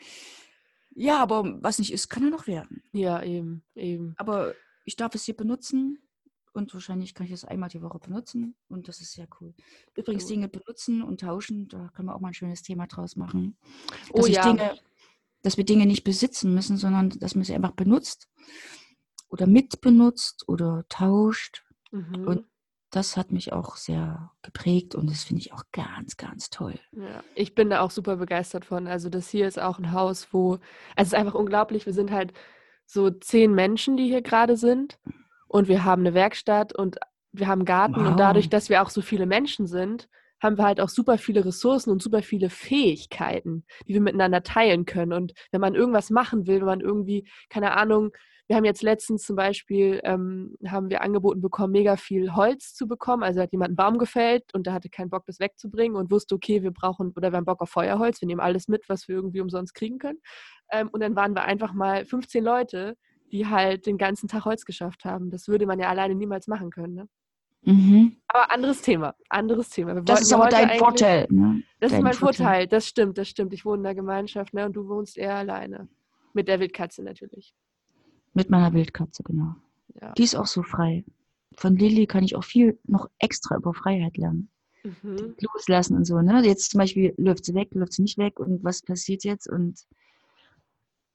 [0.95, 2.83] Ja, aber was nicht ist, kann ja noch werden.
[2.93, 4.15] ja, eben, eben.
[4.19, 5.99] Aber ich darf es hier benutzen
[6.53, 9.55] und wahrscheinlich kann ich es einmal die Woche benutzen und das ist sehr cool.
[9.95, 10.31] Übrigens Cool.
[10.31, 13.57] Dinge benutzen und tauschen, da können wir auch mal ein schönes Thema draus machen.
[14.13, 14.43] Oh Dass, ich ja.
[14.43, 14.79] Dinge,
[15.43, 18.29] dass wir Dinge nicht besitzen müssen, sondern dass man sie einfach benutzt
[19.29, 21.65] oder mitbenutzt oder tauscht.
[21.91, 22.27] Mhm.
[22.27, 22.45] Und
[22.91, 26.79] das hat mich auch sehr geprägt und das finde ich auch ganz, ganz toll.
[26.93, 28.87] Ja, ich bin da auch super begeistert von.
[28.87, 30.63] Also das hier ist auch ein Haus, wo, also
[30.97, 32.33] es ist einfach unglaublich, wir sind halt
[32.87, 34.99] so zehn Menschen, die hier gerade sind
[35.49, 36.99] und wir haben eine Werkstatt und
[37.33, 38.51] wir haben einen Garten und dadurch, Wow.
[38.51, 40.09] dass wir auch so viele Menschen sind,
[40.41, 44.85] haben wir halt auch super viele Ressourcen und super viele Fähigkeiten, die wir miteinander teilen
[44.87, 45.13] können.
[45.13, 48.13] Und wenn man irgendwas machen will, wenn man irgendwie, keine Ahnung,
[48.47, 52.89] wir haben jetzt letztens zum Beispiel, ähm, haben wir angeboten bekommen, mega viel Holz zu
[52.89, 53.23] bekommen.
[53.23, 56.35] Also hat jemand einen Baum gefällt und der hatte keinen Bock, das wegzubringen und wusste,
[56.35, 59.17] okay, wir brauchen oder wir haben Bock auf Feuerholz, wir nehmen alles mit, was wir
[59.17, 60.21] irgendwie umsonst kriegen können.
[60.73, 62.97] Ähm, und dann waren wir einfach mal 15 Leute,
[63.33, 65.31] die halt den ganzen Tag Holz geschafft haben.
[65.31, 66.95] Das würde man ja alleine niemals machen können.
[66.95, 67.09] Ne?
[67.63, 68.17] Mhm.
[68.29, 69.95] Aber anderes Thema, anderes Thema.
[69.95, 71.27] Wir Das ist ja aber heute dein Vorteil.
[71.31, 71.63] Ne?
[71.81, 72.47] Das ist dein mein Vorteil.
[72.47, 73.53] Vorteil, das stimmt, das stimmt.
[73.53, 74.67] Ich wohne in der Gemeinschaft ne?
[74.67, 75.89] und du wohnst eher alleine.
[76.33, 77.55] Mit der Wildkatze natürlich.
[78.35, 79.55] Mit meiner Wildkatze, genau.
[80.01, 80.13] Ja.
[80.13, 81.05] Die ist auch so frei.
[81.57, 84.49] Von Lilly kann ich auch viel noch extra über Freiheit lernen.
[84.85, 85.35] Mhm.
[85.41, 86.41] Loslassen und so, ne?
[86.45, 89.49] Jetzt zum Beispiel läuft sie weg, läuft sie nicht weg und was passiert jetzt?
[89.49, 89.87] Und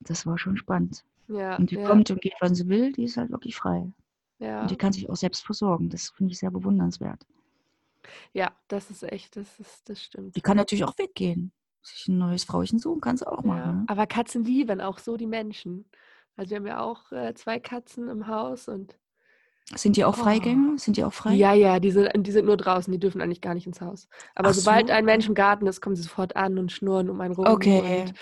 [0.02, 1.06] das war schon spannend.
[1.28, 3.92] Ja, Und die ja, kommt und geht, wann sie will, die ist halt wirklich frei.
[4.40, 4.62] ja.
[4.62, 5.90] Und die kann sich auch selbst versorgen.
[5.90, 7.26] Das finde ich sehr bewundernswert.
[8.34, 10.36] ja, das ist echt, das ist, das stimmt.
[10.36, 11.52] Die kann natürlich auch weggehen.
[11.82, 13.50] Sich ein neues Frauchen suchen, kann sie auch Ja.
[13.50, 13.80] machen.
[13.80, 13.86] Ne?
[13.88, 15.86] Aber Katzen lieben auch so die Menschen.
[16.36, 18.98] Also wir haben ja auch äh, zwei Katzen im Haus und
[19.76, 20.24] Sind die auch Oh.
[20.24, 20.78] Freigänger?
[20.78, 21.36] Sind die auch frei?
[21.36, 24.08] ja, ja, die sind, die sind nur draußen, die dürfen eigentlich gar nicht ins Haus.
[24.36, 24.94] Aber Ach sobald so.
[24.94, 27.80] ein Mensch im Garten ist, kommen sie sofort an und schnurren um einen rum Okay.
[27.80, 28.14] und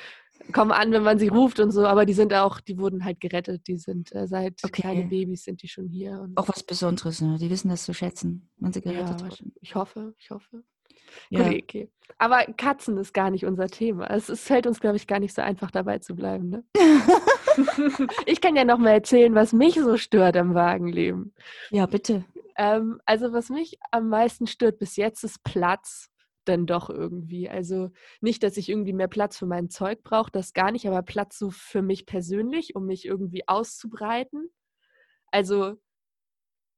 [0.52, 1.86] kommen an, wenn man sie ruft und so.
[1.86, 3.68] Aber die sind auch, die wurden halt gerettet.
[3.68, 4.82] Die sind äh, seit Okay.
[4.82, 6.20] kleine Babys sind die schon hier.
[6.22, 7.38] Und Auch was Besonderes, ne?
[7.40, 9.54] Die wissen das zu schätzen, wenn sie gerettet ja, wurden.
[9.62, 10.64] ich hoffe, ich hoffe.
[11.30, 11.50] Ja.
[11.50, 11.90] Gut, okay.
[12.18, 14.10] Aber Katzen ist gar nicht unser Thema.
[14.10, 16.50] Es, es fällt uns, glaube ich, gar nicht so einfach dabei zu bleiben.
[16.50, 16.64] Ne?
[18.26, 21.34] ich kann ja noch mal erzählen, was mich so stört am Wagenleben.
[21.72, 22.24] ja, bitte.
[22.58, 26.11] Ähm, also was mich am meisten stört bis jetzt ist Platz
[26.46, 27.50] dann doch irgendwie.
[27.50, 31.02] Also nicht, dass ich irgendwie mehr Platz für mein Zeug brauche, das gar nicht, aber
[31.02, 34.50] Platz so für mich persönlich, um mich irgendwie auszubreiten.
[35.32, 35.78] Also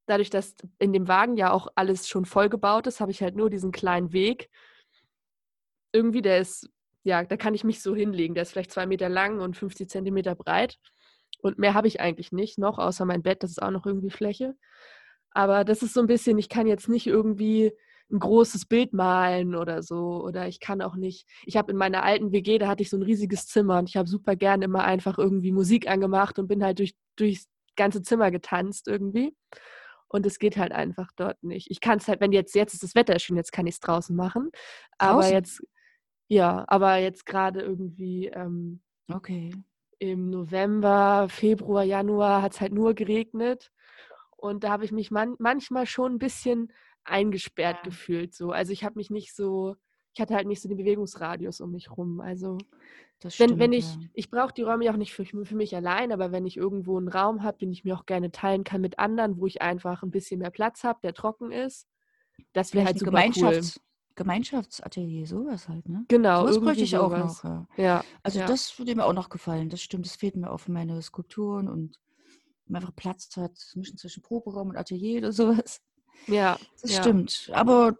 [0.06, 3.50] dadurch, dass in dem Wagen ja auch alles schon vollgebaut ist, habe ich halt nur
[3.50, 4.50] diesen kleinen Weg.
[5.94, 6.70] Irgendwie, der ist,
[7.04, 8.36] ja, da kann ich mich so hinlegen.
[8.36, 10.78] Der ist vielleicht zwei Meter lang und 50 Zentimeter breit.
[11.42, 14.10] Und mehr habe ich eigentlich nicht noch, außer mein Bett, das ist auch noch irgendwie
[14.10, 14.56] Fläche.
[15.32, 17.74] Aber das ist so ein bisschen, ich kann jetzt nicht irgendwie
[18.14, 20.24] ein großes Bild malen oder so.
[20.24, 21.28] Oder ich kann auch nicht.
[21.46, 23.98] Ich habe in meiner alten WG, da hatte ich so ein riesiges Zimmer und ich
[23.98, 28.32] habe super gern immer einfach irgendwie Musik angemacht und bin halt durch, durchs ganze Zimmer
[28.32, 29.36] getanzt irgendwie.
[30.08, 31.72] Und es geht halt einfach dort nicht.
[31.72, 33.80] Ich kann es halt, wenn jetzt, jetzt ist das Wetter schön, jetzt kann ich es
[33.80, 34.52] draußen machen.
[35.00, 35.34] Aber Draußen?
[35.34, 35.64] jetzt,
[36.28, 39.52] ja, aber jetzt gerade irgendwie ähm, Okay.
[39.98, 43.72] im November, Februar, Januar hat es halt nur geregnet.
[44.38, 46.72] Und da habe ich mich man manchmal schon ein bisschen
[47.06, 47.84] eingesperrt Ja.
[47.84, 48.34] gefühlt.
[48.34, 48.52] So.
[48.52, 49.76] Also ich habe mich nicht so,
[50.14, 52.22] ich hatte halt nicht so den Bewegungsradius um mich rum.
[52.22, 52.58] Also
[53.20, 54.02] Das wenn, stimmt, wenn ich, ja.
[54.14, 56.98] ich brauche die Räume ja auch nicht für, für mich allein, aber wenn ich irgendwo
[56.98, 60.04] einen Raum habe, den ich mir auch gerne teilen kann mit anderen, wo ich einfach
[60.04, 61.88] ein bisschen mehr Platz habe, der trocken ist,
[62.54, 63.80] das wäre halt super Gemeinschafts
[64.16, 66.00] Gemeinschaftsatelier, sowas halt, ne?
[66.00, 66.06] cool.
[66.08, 67.44] Genau, sowas bräuchte ich auch sowas.
[67.44, 67.68] noch, ja.
[67.78, 68.46] Ja, Also ja.
[68.46, 69.70] das würde mir auch noch gefallen.
[69.70, 72.00] Das stimmt, das fehlt mir auch für meine Skulpturen und
[72.68, 75.82] man einfach Platz hat, zwischen Proberaum und Atelier oder sowas.
[76.28, 77.02] Ja, Das ja.
[77.02, 77.50] stimmt.
[77.54, 77.96] Aber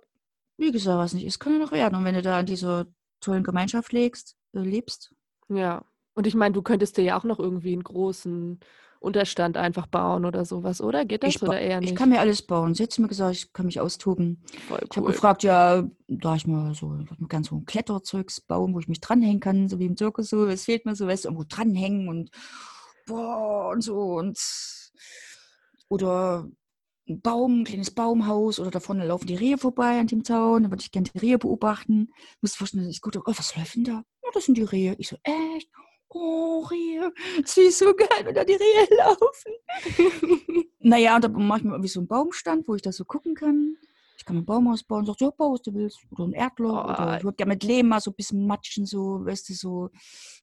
[0.58, 1.96] wie gesagt, was nicht ist, kann ja noch werden.
[1.96, 2.86] Und wenn du da in dieser
[3.20, 5.14] tollen Gemeinschaft legst, äh, lebst,
[5.50, 5.84] Ja.
[6.16, 8.60] Und ich meine, du könntest dir ja auch noch irgendwie einen großen
[9.00, 11.04] Unterstand einfach bauen oder sowas, oder?
[11.06, 11.90] Geht das ich, oder eher nicht?
[11.90, 12.74] ich kann mir alles bauen.
[12.74, 14.42] Sie hat mir gesagt, ich kann mich austoben.
[14.68, 16.98] Voll Ich habe gefragt, ja, da ich mal so,
[17.28, 20.46] gerne so ein Kletterzeugs bauen, wo ich mich dranhängen kann, so wie im Zirkus so.
[20.46, 22.32] Es fehlt mir so, weißt du, irgendwo dranhängen und
[23.06, 24.40] boah und so und
[25.90, 26.48] oder
[27.08, 30.64] ein Baum, ein kleines Baumhaus oder da vorne laufen die Rehe vorbei an dem Zaun,
[30.64, 32.10] da würde ich gerne die Rehe beobachten.
[32.42, 34.04] Musst du vorstellen, ich gucke, oh, was läuft denn da?
[34.24, 34.96] Ja, das sind die Rehe.
[34.98, 35.70] Ich so, echt?
[36.10, 37.12] Oh, Rehe.
[37.42, 40.62] Das ist so geil, wenn da die Rehe laufen.
[40.80, 43.36] naja, und da mache ich mir irgendwie so einen Baumstand, wo ich das so gucken
[43.36, 43.76] kann.
[44.18, 46.00] Ich kann mir ein Baumhaus bauen, sagt, ja, bau, was du willst.
[46.12, 46.86] Oder ein Erdloch.
[46.86, 46.92] Oh.
[46.92, 49.90] Oder ich würde gerne mit Lehm mal so ein bisschen matschen, so, weißt du, so.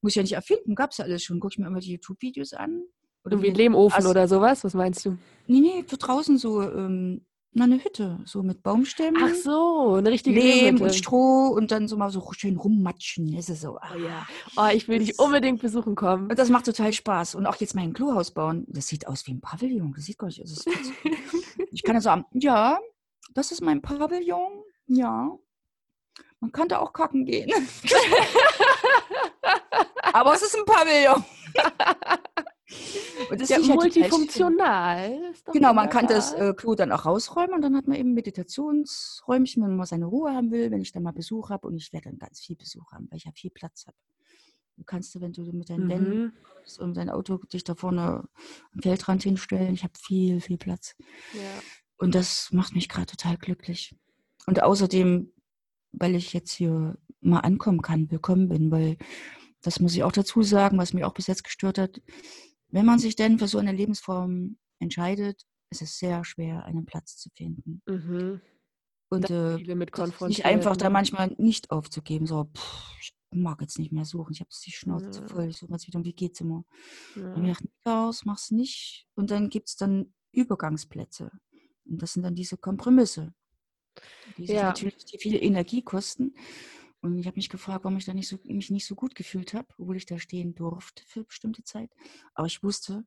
[0.02, 1.40] Muss ich ja nicht erfinden, gab's ja alles schon.
[1.40, 2.82] Guck ich mir immer die YouTube-Videos an.
[3.24, 4.64] Oder Irgendwie ein wie- Lehmofen also- oder sowas?
[4.64, 5.16] Was meinst du?
[5.46, 9.20] Nee, nee, für draußen so, ähm, na, eine Hütte, so mit Baumstämmen.
[9.24, 10.84] Ach so, eine richtige Lehm Lehmhütte.
[10.84, 13.34] und Stroh und dann so mal so schön rummatschen.
[13.34, 13.76] Das ist so.
[13.76, 14.24] Oh ja.
[14.56, 14.68] ah.
[14.68, 16.30] Oh, ich will dich unbedingt besuchen kommen.
[16.30, 17.34] Und das macht total Spaß.
[17.34, 19.92] Und auch jetzt mein Klohaus bauen, das sieht aus wie ein Pavillon.
[19.96, 20.64] Das sieht gar nicht aus.
[21.72, 22.78] Ich kann ja sagen, ja,
[23.34, 24.62] das ist mein Pavillon.
[24.86, 25.30] Ja.
[26.40, 27.50] Man kann da auch kacken gehen.
[30.12, 31.24] Aber es ist ein Pavillon.
[33.30, 33.74] Und das Ja, total schön.
[33.76, 35.20] multifunktional.
[35.32, 38.14] Ist Genau, man kann das äh, Klo dann auch rausräumen und dann hat man eben
[38.14, 41.76] Meditationsräumchen, wenn man mal seine Ruhe haben will, wenn ich dann mal Besuch habe und
[41.76, 43.96] ich werde dann ganz viel Besuch haben, weil ich ja viel Platz habe.
[44.76, 46.32] Du kannst, wenn du mit Wänden Mhm.
[46.78, 48.28] und dein Auto dich da vorne
[48.74, 50.94] am Feldrand hinstellen, ich habe viel, viel Platz.
[51.34, 51.40] Ja.
[51.98, 53.94] Und das macht mich gerade total glücklich.
[54.46, 55.32] Und außerdem,
[55.92, 58.96] weil ich jetzt hier mal ankommen kann, willkommen bin, weil
[59.60, 62.00] das muss ich auch dazu sagen, was mich auch bis jetzt gestört hat.
[62.72, 67.16] Wenn man sich denn für so eine Lebensform entscheidet, ist es sehr schwer, einen Platz
[67.16, 67.82] zu finden.
[67.86, 68.40] Mhm.
[69.12, 70.92] Und äh, nicht einfach, da ne?
[70.92, 75.10] manchmal nicht aufzugeben, so, pff, ich mag jetzt nicht mehr suchen, ich habe die Schnauze
[75.10, 75.28] zu Ja.
[75.28, 76.64] voll, ich suche jetzt wieder um, wie geht's immer.
[77.16, 77.32] Ja.
[77.34, 79.06] Und ich dachte, Chaos, mach's nicht.
[79.14, 81.30] Und dann gibt es dann Übergangsplätze.
[81.86, 83.34] Und das sind dann diese Kompromisse,
[84.36, 84.68] die Ja.
[84.68, 86.34] natürlich viel Energie kosten.
[87.02, 89.54] Und ich habe mich gefragt, warum ich da nicht so, mich nicht so gut gefühlt
[89.54, 91.90] habe, obwohl ich da stehen durfte für bestimmte Zeit.
[92.34, 93.04] Aber ich wusste,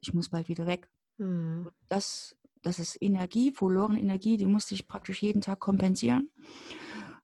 [0.00, 0.88] ich muss bald wieder weg.
[1.18, 1.68] Mhm.
[1.88, 6.30] Das, das ist Energie, verlorene Energie, die musste ich praktisch jeden Tag kompensieren.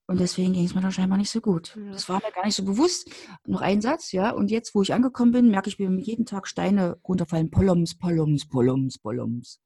[0.07, 1.77] Und deswegen ging es mir da scheinbar nicht so gut.
[1.77, 1.93] Ja.
[1.93, 3.11] Das war mir gar nicht so bewusst.
[3.47, 4.31] Noch ein Satz, ja.
[4.31, 7.51] Und jetzt, wo ich angekommen bin, merke ich, wie mir jeden Tag Steine runterfallen.
[7.51, 9.61] Poloms, Poloms, Poloms, Poloms.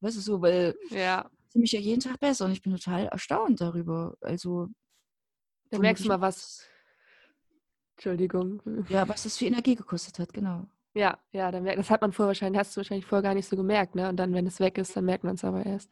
[0.00, 1.28] Weißt du so, weil Ja.
[1.48, 4.16] ich mich ja jeden Tag besser und ich bin total erstaunt darüber.
[4.20, 4.68] Also,
[5.70, 6.66] Da merkst du mal was.
[7.96, 8.62] Entschuldigung.
[8.88, 10.66] Ja, was das für Energie gekostet hat, genau.
[10.94, 13.48] Ja, ja, dann merkt, das hat man vorher wahrscheinlich, hast du wahrscheinlich vorher gar nicht
[13.48, 14.08] so gemerkt, ne?
[14.08, 15.90] Und dann, wenn es weg ist, dann merkt man es aber erst.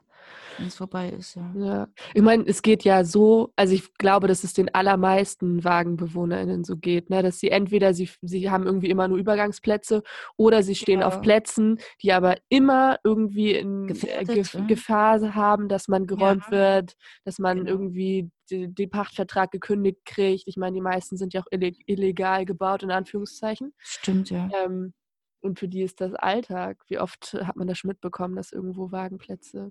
[0.59, 1.53] Wenn es vorbei ist, ja.
[1.55, 1.89] Ja.
[2.15, 6.77] Ich meine, es geht ja so, also ich glaube, dass es den allermeisten WagenbewohnerInnen so
[6.79, 7.23] geht, ne?
[7.23, 10.03] Dass sie entweder sie, sie haben irgendwie immer nur Übergangsplätze
[10.39, 11.21] oder sie stehen auf Ja.
[11.21, 14.61] Plätzen, die aber immer irgendwie in äh, Gefährdet, Gef ja.
[14.67, 17.71] Gefahr haben, dass man geräumt wird, dass man Genau.
[17.73, 20.45] irgendwie den Pachtvertrag gekündigt kriegt.
[20.47, 23.75] Ich meine, die meisten sind ja auch ille- illegal gebaut, in Anführungszeichen.
[23.79, 24.49] Stimmt, ja.
[24.65, 24.95] Ähm,
[25.41, 26.79] und für die ist das Alltag.
[26.89, 29.71] Wie oft hat man das schon mitbekommen, dass irgendwo Wagenplätze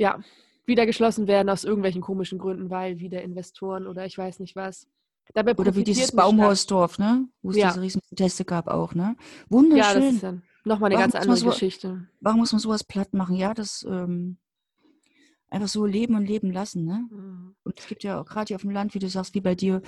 [0.00, 0.20] ja,
[0.66, 4.86] wieder geschlossen werden aus irgendwelchen komischen Gründen, weil wieder Investoren oder ich weiß nicht was.
[5.34, 7.28] Dabei Oder wie dieses Baumhausdorf, ne?
[7.42, 7.68] Wo es Ja.
[7.68, 9.14] diese riesen Proteste gab auch, ne?
[9.18, 10.02] Ja, Wunderschön.
[10.02, 10.32] das ist ja
[10.64, 12.08] nochmal eine Warum ganz andere so- Geschichte.
[12.20, 13.36] Warum muss man sowas platt machen?
[13.36, 14.38] Ja, das ähm,
[15.48, 17.06] einfach so leben und leben lassen, ne?
[17.10, 17.54] Mhm.
[17.62, 19.54] Und es gibt ja auch gerade hier auf dem Land, wie du sagst, wie bei
[19.54, 19.82] dir,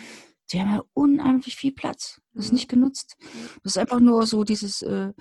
[0.52, 2.20] die haben ja unheimlich viel Platz.
[2.34, 2.56] Das ist Mhm.
[2.56, 3.16] nicht genutzt.
[3.64, 5.12] Das ist einfach nur so dieses, äh,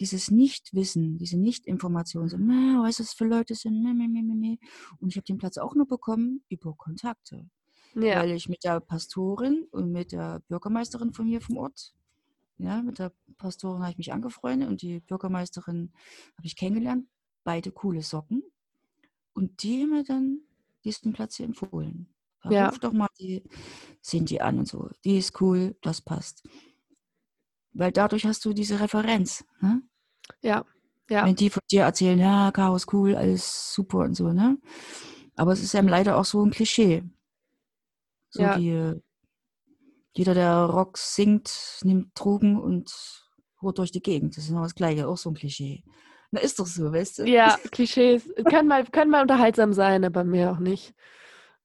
[0.00, 2.28] dieses Nichtwissen, diese Nichtinformation.
[2.28, 3.82] So, na, was für Leute sind?
[3.82, 4.58] Meh, meh, meh, meh.
[4.98, 7.48] Und ich habe den Platz auch nur bekommen über Kontakte.
[7.94, 11.94] Ja, Weil ich mit der Pastorin und mit der Bürgermeisterin von hier vom Ort,
[12.58, 15.92] ja, mit der Pastorin habe ich mich angefreundet und die Bürgermeisterin
[16.36, 17.06] habe ich kennengelernt.
[17.44, 18.42] Beide coole Socken.
[19.32, 20.40] Und die haben mir dann
[20.84, 22.08] diesen Platz hier empfohlen.
[22.44, 22.68] Ja.
[22.68, 23.42] Ruf doch mal die
[24.02, 24.90] Cindy an und so.
[25.04, 26.42] Die ist cool, das passt.
[27.76, 29.44] Weil dadurch hast du diese Referenz.
[29.60, 29.82] Ne?
[30.40, 30.64] ja,
[31.10, 31.24] ja.
[31.24, 34.58] Wenn die von dir erzählen, ja, Chaos cool, alles super und so, ne?
[35.36, 37.04] Aber es ist ja leider auch so ein Klischee.
[38.30, 38.56] So Ja.
[38.56, 39.00] die,
[40.14, 42.92] jeder, der Rock singt, nimmt Drogen und
[43.60, 44.36] holt durch die Gegend.
[44.36, 45.84] Das ist genau das Gleiche, auch so ein Klischee.
[46.30, 47.24] Na, ist doch so, weißt du?
[47.24, 50.94] Ja, Klischees können mal, können mal unterhaltsam sein, aber mehr auch nicht.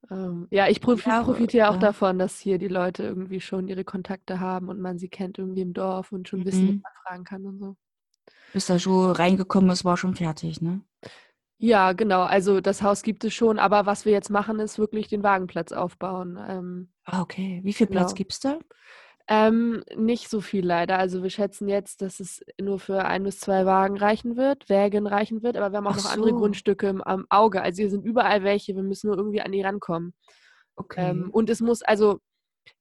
[0.10, 1.78] Ähm, ja, ich profi Ja, profitiere auch ja.
[1.78, 5.62] davon, dass hier die Leute irgendwie schon ihre Kontakte haben und man sie kennt irgendwie
[5.62, 6.84] im Dorf und schon wissen, wie Mhm.
[6.84, 7.76] man fragen kann und so.
[8.54, 10.80] Bis da schon reingekommen ist, war schon fertig, ne?
[11.58, 12.22] Ja, genau.
[12.24, 15.72] Also das Haus gibt es schon, aber was wir jetzt machen, ist wirklich den Wagenplatz
[15.72, 16.38] aufbauen.
[16.48, 17.62] Ähm, Ah, okay.
[17.64, 18.16] Wie viel Platz Genau.
[18.16, 18.58] gibt's da?
[19.34, 21.00] Ähm, nicht so viel leider.
[21.00, 25.08] Also wir schätzen jetzt, dass es nur für ein bis zwei Wagen reichen wird, Wägen
[25.08, 26.36] reichen wird, aber wir haben auch Ach noch andere so.
[26.36, 27.62] Grundstücke im, am Auge.
[27.62, 30.14] Also hier sind überall welche, wir müssen nur irgendwie an die rankommen.
[30.76, 31.12] Okay.
[31.12, 32.20] Ähm, und es muss, also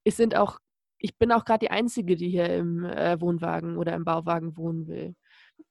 [0.03, 0.59] es sind auch,
[0.99, 4.89] ich bin auch gerade die Einzige, die hier im äh, Wohnwagen oder im Bauwagen wohnen
[4.89, 5.15] will.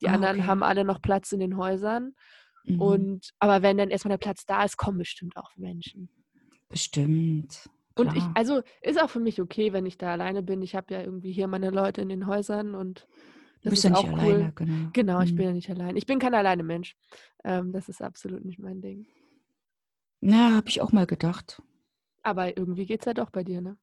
[0.01, 0.47] Die Ah, anderen okay.
[0.47, 2.13] haben alle noch Platz in den Häusern.
[2.63, 2.81] Mhm.
[2.81, 6.09] Und aber wenn dann erstmal der Platz da ist, kommen bestimmt auch Menschen.
[6.69, 7.69] Bestimmt.
[7.95, 10.61] Und ich, also ist auch für mich okay, wenn ich da alleine bin.
[10.61, 13.07] Ich habe ja irgendwie hier meine Leute in den Häusern und
[13.63, 14.37] Du das bist ist ja auch nicht cool.
[14.37, 14.91] alleine, genau.
[14.93, 15.35] Genau, ich Mhm.
[15.35, 15.95] bin ja nicht allein.
[15.97, 16.95] Ich bin kein alleine Mensch.
[17.43, 19.07] Ähm, das ist absolut nicht mein Ding.
[20.21, 21.61] Ja, habe ich auch mal gedacht.
[22.23, 23.77] Aber irgendwie geht's ja doch bei dir, ne?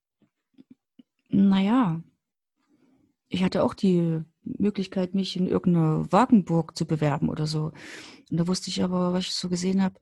[1.50, 2.02] Naja,
[3.28, 7.72] ich hatte auch die Möglichkeit, mich in irgendeine Wagenburg zu bewerben oder so.
[8.30, 9.98] Und da wusste ich aber, was ich so gesehen habe,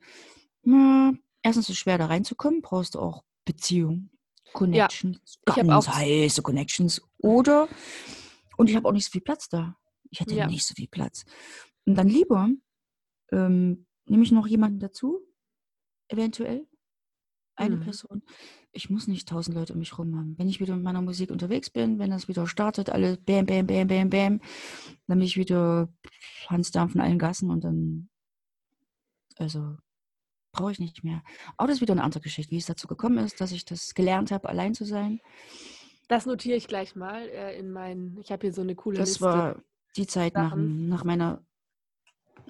[0.63, 4.11] na, erstens ist es schwer da reinzukommen, brauchst du auch Beziehung,
[4.53, 7.03] Connections, ich hab ganz heiße Connections.
[7.19, 7.69] Oder,
[8.57, 9.77] und ich habe auch nicht so viel Platz da.
[10.11, 10.47] Ich hatte Ja.
[10.47, 11.25] nicht so viel Platz.
[11.87, 12.49] Und dann lieber
[13.33, 15.21] ähm, nehme ich noch jemanden dazu,
[16.09, 16.67] eventuell,
[17.57, 17.81] eine Mhm.
[17.81, 18.23] Person.
[18.73, 20.37] Ich muss nicht tausend Leute um mich rum haben.
[20.39, 23.67] Wenn ich wieder mit meiner Musik unterwegs bin, wenn das wieder startet, alles bam, bam,
[23.67, 24.41] bam, bam, bam,
[25.07, 25.89] dann bin ich wieder
[26.49, 28.09] Hans Dampf in allen Gassen und dann,
[29.37, 29.77] also,
[30.55, 31.23] brauche ich nicht mehr.
[31.57, 33.95] Aber das ist wieder eine andere Geschichte, wie es dazu gekommen ist, dass ich das
[33.95, 35.21] gelernt habe, allein zu sein.
[36.09, 38.19] Das notiere ich gleich mal äh, in meinen.
[38.21, 39.25] Ich habe hier so eine coole Das Liste.
[39.25, 39.63] war
[39.97, 41.43] die Zeit nach, nach meiner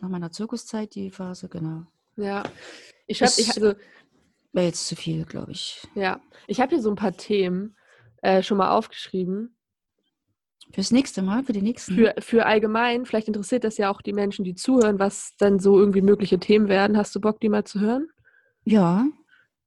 [0.01, 1.87] nach meiner Zirkuszeit, die Phase, genau.
[2.17, 2.43] Ja.
[3.07, 3.75] Ich habe, Das- also,
[4.53, 5.87] Wäre jetzt zu viel, glaube ich.
[5.95, 7.77] ja, ich habe hier so ein paar Themen
[8.23, 9.57] äh, schon mal aufgeschrieben.
[10.75, 11.95] Fürs nächste Mal, für die nächsten.
[11.95, 15.79] Für, für allgemein, vielleicht interessiert das ja auch die Menschen, die zuhören, was dann so
[15.79, 16.97] irgendwie mögliche Themen werden.
[16.97, 18.09] Hast du Bock, die mal zu hören?
[18.65, 19.07] ja,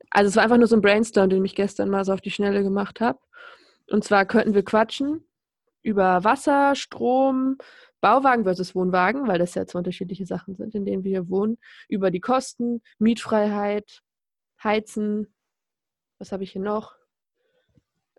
[0.10, 2.32] Also es war einfach nur so ein Brainstorm, den ich gestern mal so auf die
[2.32, 3.20] Schnelle gemacht habe.
[3.90, 5.24] Und zwar könnten wir quatschen
[5.82, 7.58] über Wasser, Strom,
[8.02, 11.58] Bauwagen versus Wohnwagen, weil das ja zwei unterschiedliche Sachen sind, in denen wir hier wohnen,
[11.88, 14.02] über die Kosten, Mietfreiheit,
[14.62, 15.34] Heizen,
[16.20, 16.96] was habe ich hier noch?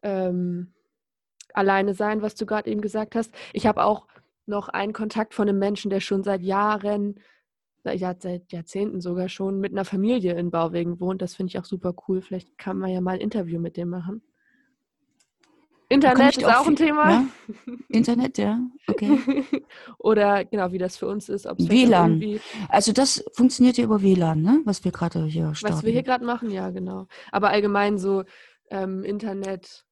[0.03, 0.72] Ähm,
[1.59, 3.32] alleine sein, was du gerade eben gesagt hast.
[3.52, 4.06] Ich habe auch
[4.46, 7.20] noch einen Kontakt von einem Menschen, der schon seit Jahren,
[7.84, 11.20] ja, seit Jahrzehnten sogar schon mit einer Familie in Bauwegen wohnt.
[11.22, 12.20] Das finde ich auch super cool.
[12.22, 14.22] Vielleicht kann man ja mal ein Interview mit dem machen.
[15.90, 17.11] Internet ist auch ein Thema.
[17.11, 17.24] Ja?
[17.88, 19.18] Internet, ja, okay.
[19.98, 21.46] Oder genau, wie das für uns ist.
[21.46, 22.20] WLAN.
[22.20, 24.61] irgendwie- Also das funktioniert ja über WLAN, ne?
[24.64, 25.76] Was wir gerade hier starten.
[25.76, 27.06] Was wir hier gerade machen, ja, genau.
[27.32, 28.24] Aber allgemein so
[28.70, 29.86] ähm, Internet,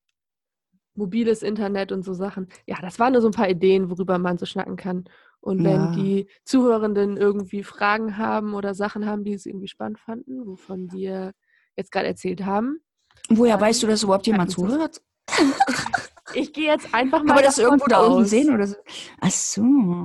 [0.97, 2.49] mobiles Internet und so Sachen.
[2.67, 5.05] Ja, das waren nur so ein paar Ideen, worüber man so schnacken kann.
[5.41, 5.93] Und wenn Ja.
[5.93, 11.33] die Zuhörenden irgendwie Fragen haben oder Sachen haben, die sie irgendwie spannend fanden, wovon wir
[11.77, 12.81] jetzt gerade erzählt haben.
[13.29, 15.03] Woher weißt du, dass überhaupt jemand zuhört?
[16.35, 18.75] Ich gehe jetzt einfach mal man das irgendwo da unten sehen oder so?
[19.21, 19.63] Ach so.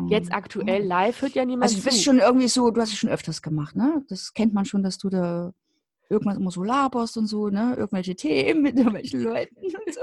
[0.08, 2.04] Jetzt aktuell live hört ja niemand Also du bist zu.
[2.04, 4.06] schon irgendwie so, du hast es schon öfters gemacht, ne?
[4.08, 5.52] Das kennt man schon, dass du da
[6.12, 7.76] irgendwas immer so laberst und so, ne?
[7.78, 10.02] Irgendwelche Themen mit irgendwelchen Leuten und so.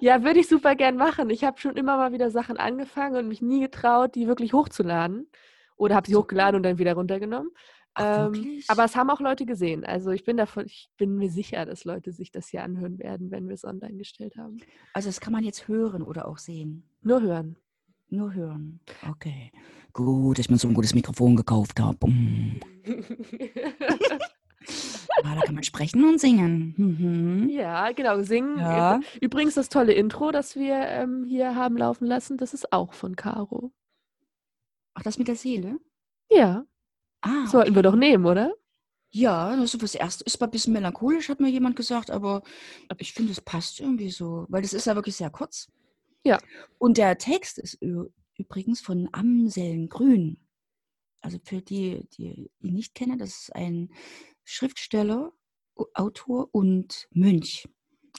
[0.00, 1.30] Ja, würde ich super gern machen.
[1.30, 5.28] Ich habe schon immer mal wieder Sachen angefangen und mich nie getraut, die wirklich hochzuladen.
[5.76, 7.50] Oder habe sie hochgeladen und dann wieder runtergenommen.
[7.94, 9.84] Ach, Ähm, aber es haben auch Leute gesehen.
[9.84, 13.30] Also ich bin davon, ich bin mir sicher, dass Leute sich das hier anhören werden,
[13.30, 14.58] wenn wir es online gestellt haben.
[14.92, 16.84] Also das kann man jetzt hören oder auch sehen.
[17.02, 17.56] Nur hören.
[18.08, 18.80] Nur hören.
[19.10, 19.50] Okay.
[19.92, 22.08] Gut, dass ich mir so ein gutes Mikrofon gekauft habe.
[22.08, 22.60] Mm.
[25.24, 26.74] Ja, da kann man sprechen und singen.
[26.76, 27.48] Mhm.
[27.48, 28.58] ja, genau, singen.
[28.58, 29.00] Ja.
[29.20, 33.16] Übrigens das tolle Intro, das wir ähm, hier haben laufen lassen, das ist auch von
[33.16, 33.72] Caro.
[34.94, 35.78] Ach, das mit der Seele?
[36.30, 36.64] Ja,
[37.22, 38.52] Ah, sollten wir doch nehmen, oder?
[39.10, 42.42] Ja, also fürs Erste ist mal ein bisschen melancholisch, hat mir jemand gesagt, aber
[42.98, 45.70] ich finde, es passt irgendwie so, weil das ist ja wirklich sehr kurz.
[46.24, 46.38] Ja.
[46.78, 47.78] Und der Text ist
[48.36, 50.38] übrigens von Amseln Grün.
[51.20, 53.90] Also für die, die ihn nicht kennen, das ist ein
[54.52, 55.32] Schriftsteller,
[55.94, 57.68] Autor und Mönch.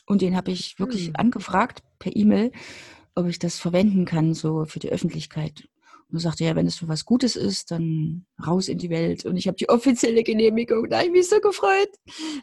[0.07, 1.15] Und den habe ich wirklich Hm.
[1.17, 2.51] angefragt per E-Mail,
[3.15, 5.67] ob ich das verwenden kann, so für die Öffentlichkeit.
[6.09, 9.25] Und er sagte, ja, wenn es für was Gutes ist, dann raus in die Welt.
[9.25, 10.89] Und ich habe die offizielle Genehmigung.
[10.89, 11.89] Da habe ich mich so gefreut.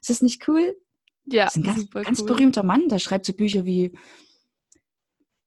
[0.01, 0.77] Ist das nicht cool?
[1.27, 2.27] Ja, Das ist ein ganz, ganz cool.
[2.29, 2.89] berühmter Mann.
[2.89, 3.93] Der schreibt so Bücher wie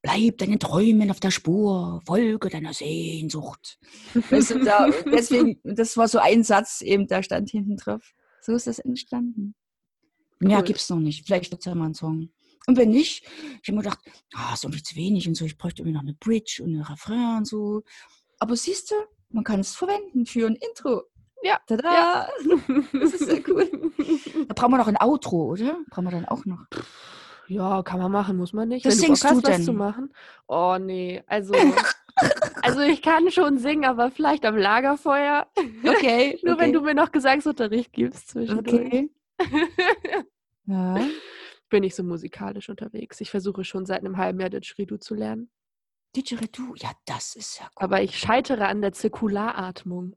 [0.02, 3.80] Bleib deinen Träumen auf der Spur, folge deiner Sehnsucht.
[4.30, 8.14] Weißt du, da, deswegen, das war so ein Satz, eben, da stand hinten drauf.
[8.44, 9.56] So ist das entstanden.
[10.40, 10.64] Mehr Cool.
[10.66, 11.26] gibt es noch nicht.
[11.26, 12.30] Vielleicht wird es ja mal ein Song.
[12.68, 13.24] Und wenn nicht,
[13.62, 14.00] ich habe mir gedacht,
[14.34, 16.82] ah, ist irgendwie zu wenig und so, ich bräuchte irgendwie noch eine Bridge und einen
[16.82, 17.84] Refrain und so.
[18.40, 18.96] Aber siehst du,
[19.30, 21.04] man kann es verwenden für ein Intro.
[21.42, 22.28] Ja, Tada!
[22.94, 23.70] Das ist sehr cool.
[24.48, 25.78] Da brauchen wir noch ein Outro, oder?
[25.90, 26.66] Brauchen wir dann auch noch.
[27.48, 28.86] Ja, kann man machen, muss man nicht.
[28.86, 29.64] Was Wenn du Bock singst du hast, was denn?
[29.64, 30.14] zu machen.
[30.48, 31.54] Oh nee, also
[32.64, 35.48] also ich kann schon singen, aber vielleicht am Lagerfeuer.
[35.84, 36.40] Okay.
[36.44, 36.64] Nur okay.
[36.64, 38.86] wenn du mir noch Gesangsunterricht gibst zwischendurch.
[38.86, 39.10] Okay.
[40.66, 40.98] Ja.
[41.68, 43.20] Bin ich so musikalisch unterwegs.
[43.20, 45.50] Ich versuche schon seit einem halben Jahr Didgeridoo zu lernen.
[46.16, 47.84] Didgeridoo, ja, das ist ja gut.
[47.84, 50.16] Aber ich scheitere an der Zirkularatmung.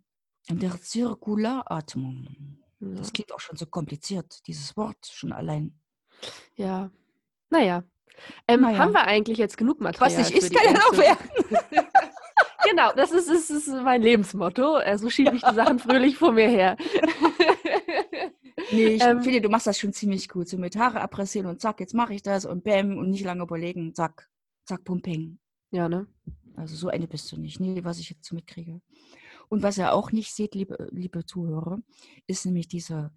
[0.49, 2.61] Und der Zirkularatmung.
[2.79, 2.89] Ja.
[2.95, 5.77] Das klingt auch schon so kompliziert, dieses Wort schon allein.
[6.55, 6.93] ja.
[7.51, 7.83] Naja.
[8.49, 8.79] Ähm, Naja.
[8.79, 10.11] Haben wir eigentlich jetzt genug Material?
[10.11, 11.87] Was nicht ist, kann ja noch werden.
[12.77, 14.75] Genau, das ist, ist, ist mein Lebensmotto.
[14.75, 16.77] Also schiebe ich die Sachen fröhlich vor mir her.
[18.73, 20.49] Nee, ich Ähm, finde, du machst das schon ziemlich gut.
[20.49, 23.43] So mit Haare abrasieren und zack, jetzt mache ich das und bäm und nicht lange
[23.45, 24.29] überlegen, zack,
[24.65, 25.39] zack, pum, peng.
[25.71, 26.09] ja, ne?
[26.57, 28.81] Also so eine bist du nicht, nee, was ich jetzt so mitkriege.
[29.49, 31.79] Und was ihr auch nicht seht, liebe, liebe Zuhörer,
[32.27, 33.13] ist nämlich dieser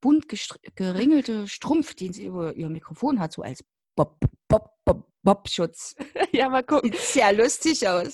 [0.00, 0.26] bunt
[0.74, 3.62] geringelte Strumpf, den sie über ihr Mikrofon hat, so als
[3.94, 5.96] Bob, Bob, Bob, Bob-Schutz.
[6.32, 6.92] Ja, mal gucken.
[6.92, 8.12] Sieht sehr lustig aus.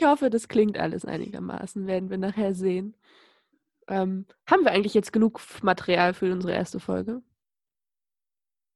[0.00, 2.96] Ich hoffe, das klingt alles einigermaßen, werden wir nachher sehen.
[3.86, 7.20] Ähm, haben wir eigentlich jetzt genug Material für unsere erste Folge?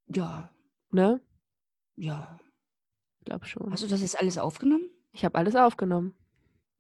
[0.07, 0.51] Ja,
[0.91, 1.23] Ne?
[1.97, 2.39] ja.
[3.21, 3.73] Ich glaube schon.
[3.73, 4.91] Hast du das jetzt alles aufgenommen?
[5.13, 6.15] ich habe alles aufgenommen.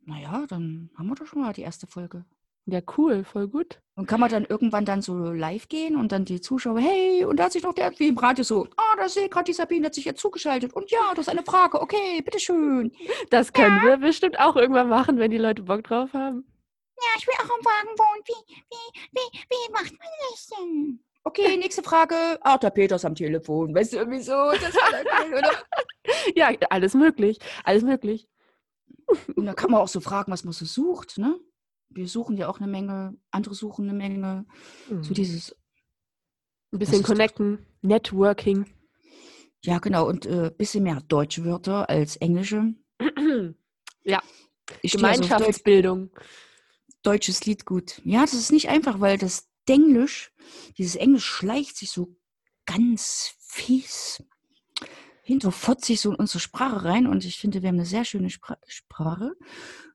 [0.02, 2.26] Naja, dann haben wir doch schon mal die erste Folge.
[2.66, 3.80] Ja, cool, voll gut.
[3.94, 7.36] Und kann man dann irgendwann dann so live gehen und dann die Zuschauer, hey, und
[7.36, 9.52] da hat sich noch der, wie im Radio so, ah, da sehe ich gerade, die
[9.52, 10.72] Sabine hat sich jetzt zugeschaltet.
[10.72, 12.90] Und ja, das ist eine Frage, okay, bitteschön.
[13.30, 16.46] Das können wir bestimmt auch irgendwann machen, wenn die Leute Bock drauf haben.
[16.96, 18.22] Ja, ich will auch am Wagen wohnen.
[18.26, 21.00] Wie, wie, wie, wie macht man das denn?
[21.24, 22.14] Okay, nächste Frage.
[22.40, 23.74] Ah, der Peters am Telefon.
[23.74, 24.32] Weißt du, irgendwie so.
[24.32, 25.52] Das war dann cool, oder?
[26.34, 27.38] Ja, alles möglich.
[27.64, 28.28] Alles möglich.
[29.34, 31.38] Und dann kann man auch so fragen, was man so sucht, ne?
[31.94, 34.46] Wir suchen ja auch eine Menge, andere suchen eine Menge.
[34.88, 35.14] So Mhm.
[35.14, 35.56] dieses,
[36.72, 38.66] Ein bisschen connecten, Networking.
[39.62, 42.74] ja genau, und ein äh, bisschen mehr deutsche Wörter als englische.
[44.04, 44.22] ja,
[44.82, 46.10] Ich also Gemeinschaftsbildung.
[47.02, 48.00] deutsches Lied gut.
[48.04, 50.32] Ja, das ist nicht einfach, weil das Denglisch,
[50.76, 52.16] dieses Englisch schleicht sich so
[52.66, 54.22] ganz fies
[55.22, 58.58] hinterfotzig so in unsere Sprache rein und ich finde, wir haben eine sehr schöne Spra
[58.66, 59.32] Sprache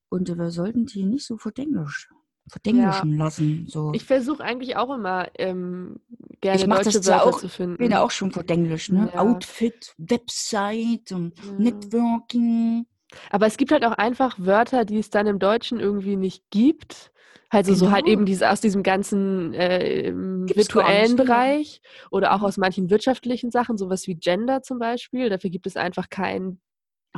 [0.10, 2.10] und wir sollten die nicht so verdenglisch,
[2.47, 3.66] verdenglischen lassen.
[3.68, 3.91] So.
[3.93, 5.99] Ich versuche eigentlich auch immer ähm,
[6.41, 7.78] gerne Ich mach das deutsche zwar Wörter auch- zu finden.
[7.78, 9.10] bin ja auch schon verdenglisch, ne?
[9.14, 9.20] Ja.
[9.22, 11.53] Outfit, Website, und Ja.
[11.60, 12.86] Networking.
[13.32, 17.12] Aber es gibt halt auch einfach Wörter, die es dann im Deutschen irgendwie nicht gibt.
[17.51, 18.14] Also so halt Genau.
[18.14, 21.24] eben diese aus diesem ganzen äh, virtuellen ja.
[21.24, 21.82] Bereich
[22.12, 22.45] oder auch Mhm.
[22.45, 25.30] aus manchen wirtschaftlichen Sachen, sowas wie Gender zum Beispiel.
[25.30, 26.60] Dafür gibt es einfach kein,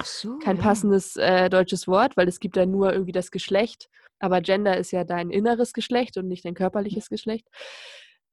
[0.06, 0.38] so.
[0.40, 0.64] kein ja.
[0.64, 3.90] passendes äh, deutsches Wort, weil es gibt da nur irgendwie das Geschlecht.
[4.20, 7.48] Aber Gender ist ja dein inneres Geschlecht und nicht dein körperliches Geschlecht.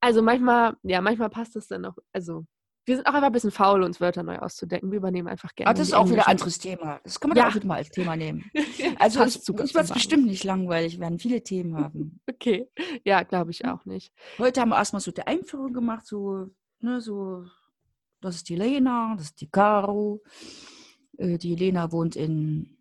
[0.00, 1.96] Also manchmal, ja, manchmal passt es dann auch.
[2.12, 2.44] Also
[2.88, 4.90] wir sind auch einfach ein bisschen faul, uns Wörter neu auszudenken.
[4.90, 5.70] Wir übernehmen einfach gerne.
[5.70, 7.00] Ah, das ist auch wieder ein anderes Thema.
[7.04, 7.44] Das kann man Ja.
[7.44, 7.50] ja.
[7.50, 8.50] auch wieder mal als Thema nehmen.
[8.98, 12.20] Also es, wird es bestimmt nicht langweilig, wir werden viele Themen haben.
[12.28, 12.68] Okay.
[13.04, 14.12] Ja, glaube ich auch nicht.
[14.38, 16.46] Heute haben wir erstmal so die Einführung gemacht, so,
[16.78, 17.44] ne, so,
[18.20, 20.22] das ist die Lena, das ist die Caro.
[21.18, 22.78] Äh, die Lena wohnt in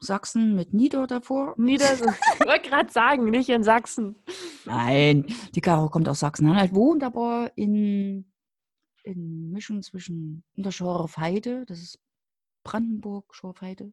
[0.00, 1.54] Sachsen mit Nieder davor.
[1.56, 2.14] Niedersachsen.
[2.40, 4.16] Ich wollte gerade sagen, nicht in Sachsen.
[4.64, 8.30] Nein, die Caro kommt aus Sachsen-Anhalt, wohnt aber in,
[9.04, 11.98] in Mischung zwischen in der Schorfheide, das ist
[12.62, 13.92] Brandenburg, Schorfheide,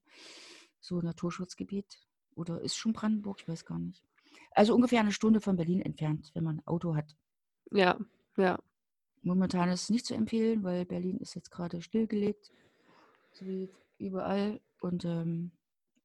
[0.80, 2.00] so ein Naturschutzgebiet.
[2.36, 4.04] Oder ist schon Brandenburg, ich weiß gar nicht.
[4.52, 7.16] Also ungefähr eine Stunde von Berlin entfernt, wenn man ein Auto hat.
[7.72, 7.98] Ja,
[8.38, 8.60] ja.
[9.22, 12.52] Momentan ist es nicht zu empfehlen, weil Berlin ist jetzt gerade stillgelegt,
[13.34, 14.60] so wie überall.
[14.82, 15.52] Und ähm,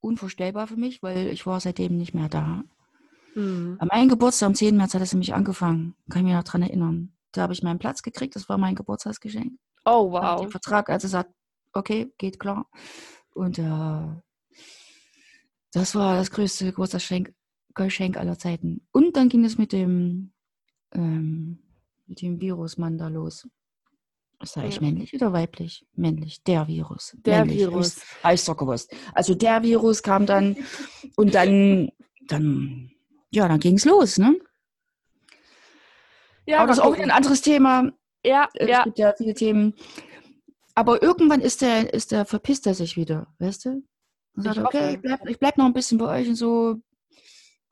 [0.00, 2.62] unvorstellbar für mich, weil ich war seitdem nicht mehr da.
[3.34, 3.76] Mhm.
[3.78, 4.76] An meinem Geburtstag am 10.
[4.76, 5.94] März hat es nämlich angefangen.
[6.10, 7.12] Kann ich mich noch dran erinnern.
[7.32, 9.58] Da habe ich meinen Platz gekriegt, das war mein Geburtstagsgeschenk.
[9.84, 10.40] Oh, wow.
[10.40, 11.32] Den Vertrag, also sagt,
[11.72, 12.66] okay, geht klar.
[13.34, 14.06] Und äh,
[15.72, 17.34] das war das größte Geburtstagsgeschenk
[17.74, 18.86] Geschenk aller Zeiten.
[18.92, 20.32] Und dann ging es mit dem,
[20.92, 21.60] ähm,
[22.06, 23.48] mit dem Virusmann da los.
[24.40, 24.80] Ist er eigentlich Ja.
[24.82, 25.86] männlich oder weiblich?
[25.94, 27.16] Männlich, der Virus.
[27.24, 28.00] Der männlich, Virus.
[28.44, 28.94] Gewusst.
[29.12, 30.56] Also der Virus kam dann
[31.16, 31.90] und dann,
[32.28, 32.92] dann,
[33.30, 34.38] ja, dann ging es los, ne?
[36.46, 37.92] Ja, Aber das ist auch wieder ein anderes Thema.
[38.24, 38.84] Ja, Es ja.
[38.84, 39.74] gibt ja viele Themen.
[40.74, 43.82] Aber irgendwann ist der, ist der, verpisst er sich wieder, weißt du?
[44.34, 46.76] Und sagt, Ich okay, ich bleib, ich bleib noch ein bisschen bei euch und so.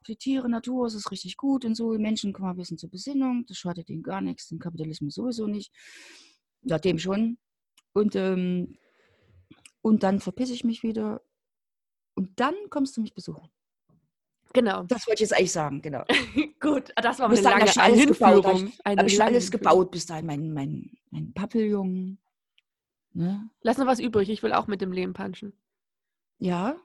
[0.05, 1.93] Für Tiere, Natur ist es richtig gut und so.
[1.93, 3.45] Die Menschen kommen ein bisschen zur Besinnung.
[3.47, 5.73] Das schadet ihnen gar nichts, dem Kapitalismus sowieso nicht.
[6.67, 7.39] Ja, dem schon.
[7.93, 8.77] Und, ähm,
[9.83, 11.23] und dann verpiss ich mich wieder.
[12.15, 13.49] Und dann kommst du mich besuchen.
[14.53, 14.83] Genau.
[14.85, 16.05] Das wollte ich jetzt eigentlich sagen, genau.
[16.61, 18.73] Gut, das war Bis eine lange ich alles gebaut, hab Hinführung.
[18.85, 19.63] Eine Habe ich lange alles Hinführung.
[19.63, 20.27] gebaut bis dahin.
[20.27, 22.19] Mein, mein, mein Papiljon.
[23.13, 23.51] Ne?
[23.61, 24.29] Lass noch was übrig.
[24.29, 25.53] Ich will auch mit dem Lehm punchen.
[26.39, 26.77] Ja.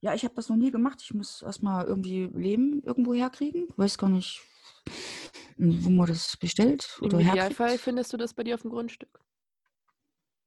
[0.00, 1.00] Ja, ich habe das noch nie gemacht.
[1.02, 3.68] Ich muss erstmal irgendwie Leben irgendwo herkriegen.
[3.76, 4.42] Weiß gar nicht,
[5.56, 7.84] wo man das bestellt Im oder Idealfall herkriegt.
[7.84, 9.20] findest du das bei dir auf dem Grundstück.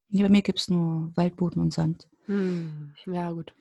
[0.10, 2.08] Nee, bei mir gibt es nur Waldboden und Sand.
[2.26, 2.94] Hm.
[3.06, 3.54] Ja, gut.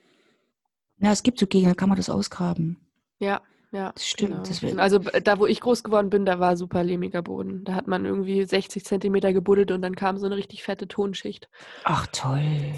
[0.98, 2.76] Ja, es gibt so Gegenden, da kann man das ausgraben.
[3.18, 3.92] Ja, ja.
[3.92, 4.80] Das stimmt, Genau.
[4.80, 7.64] also b- da, wo ich groß geworden bin, da war super lehmiger Boden.
[7.64, 11.48] Da hat man irgendwie 60 Zentimeter gebuddelt und dann kam so eine richtig fette Tonschicht.
[11.84, 12.72] Ach, toll.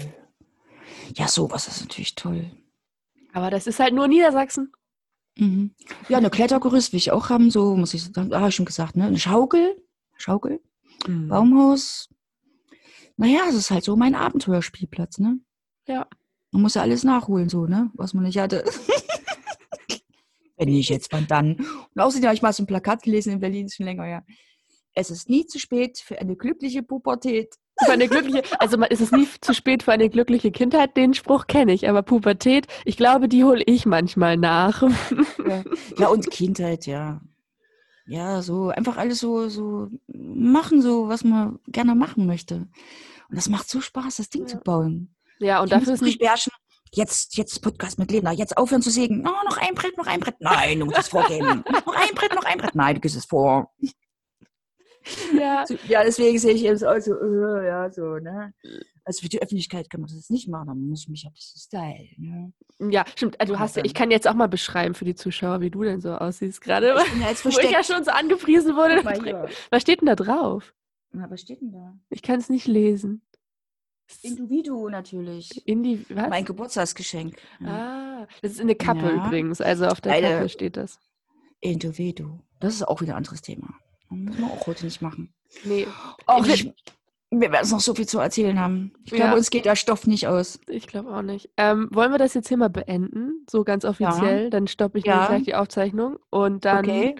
[1.15, 2.51] Ja, sowas ist natürlich toll.
[3.33, 4.71] Aber das ist halt nur Niedersachsen.
[5.39, 5.71] Mhm.
[6.09, 8.33] Ja, eine Klettergerüst will ich auch haben, so muss ich sagen.
[8.33, 9.05] Ah, ich schon gesagt, ne?
[9.05, 9.81] Eine Schaukel.
[10.17, 10.59] Schaukel.
[11.07, 11.29] Mhm.
[11.29, 12.09] Baumhaus.
[13.17, 15.39] Naja, es ist halt so mein Abenteuerspielplatz, ne?
[15.87, 16.07] Ja.
[16.51, 17.91] Man muss ja alles nachholen, so, ne?
[17.93, 18.63] Was man nicht hatte.
[20.57, 21.55] Wenn nicht jetzt, wann dann?
[21.55, 24.25] Und außerdem habe ich mal so ein Plakat gelesen in Berlin, ist schon länger her.
[24.93, 27.55] Es ist nie zu spät für eine glückliche Pubertät.
[27.85, 30.95] Für eine glückliche, also man- ist es nie zu spät für eine glückliche Kindheit?
[30.97, 34.81] Den Spruch kenne ich, aber Pubertät, ich glaube, die hole ich manchmal nach.
[35.47, 35.63] Ja,
[35.97, 37.21] ja und Kindheit, ja.
[38.07, 42.55] Ja, so einfach alles so, so machen, so was man gerne machen möchte.
[43.29, 44.47] Und das macht so Spaß, das Ding Ja.
[44.47, 45.15] zu bauen.
[45.39, 46.19] Ja, und Ich dafür muss ist nicht.
[46.19, 46.51] beherrschen.
[46.91, 48.31] Jetzt, jetzt Podcast mit Lena.
[48.31, 49.19] Jetzt aufhören zu sägen.
[49.27, 50.37] Oh, noch ein Brett, noch ein Brett.
[50.39, 51.63] Nein, du musst es vorgeben.
[51.85, 52.73] noch ein Brett, noch ein Brett.
[52.73, 53.71] Nein, du gehst es vor.
[55.39, 58.53] Ja, Ja, deswegen sehe ich eben so, also, äh, ja, so, ne?
[59.05, 61.33] Also für die Öffentlichkeit kann man das jetzt nicht machen, dann muss ich mich ein
[61.33, 62.91] bisschen stylen, ne?
[62.91, 63.39] ja, stimmt.
[63.41, 65.83] Also du hast ja, ich kann jetzt auch mal beschreiben für die Zuschauer, wie du
[65.83, 66.95] denn so aussiehst gerade.
[67.05, 69.03] Ich bin ja jetzt Wo ich ja schon so angepriesen wurde.
[69.71, 70.73] Was steht denn da drauf?
[71.11, 71.97] Na, was steht denn da?
[72.11, 73.21] Ich kann es nicht lesen.
[74.21, 75.65] Individuo natürlich.
[75.67, 76.29] Indi was?
[76.29, 77.35] Mein Geburtstagsgeschenk.
[77.63, 79.25] Ah, das ist in eine Kappe Ja.
[79.25, 79.61] übrigens.
[79.61, 80.99] Also auf der Kappe steht das.
[81.61, 82.39] Individuo.
[82.59, 83.73] Das ist auch wieder ein anderes Thema.
[84.09, 85.33] Muss man auch heute nicht machen.
[85.63, 85.87] Nee,
[86.27, 86.71] Och, Ich
[87.31, 88.91] wir werden noch so viel zu erzählen haben.
[89.03, 89.35] Ich glaube, Ja.
[89.37, 90.59] uns geht der Stoff nicht aus.
[90.67, 91.49] ich glaube auch nicht.
[91.57, 93.45] Ähm, wollen wir das jetzt hier mal beenden?
[93.49, 94.49] So ganz offiziell.
[94.49, 95.27] Dann stoppe ich Ja.
[95.27, 96.17] gleich die Aufzeichnung.
[96.31, 97.15] Und dann okay.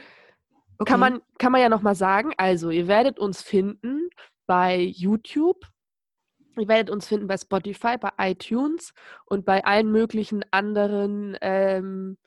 [0.79, 0.91] okay.
[0.91, 4.09] kann, man, kann man ja nochmal sagen, also ihr werdet uns finden
[4.47, 5.67] bei YouTube.
[6.57, 8.93] Ihr werdet uns finden bei Spotify, bei iTunes
[9.25, 12.17] und bei allen möglichen anderen ähm,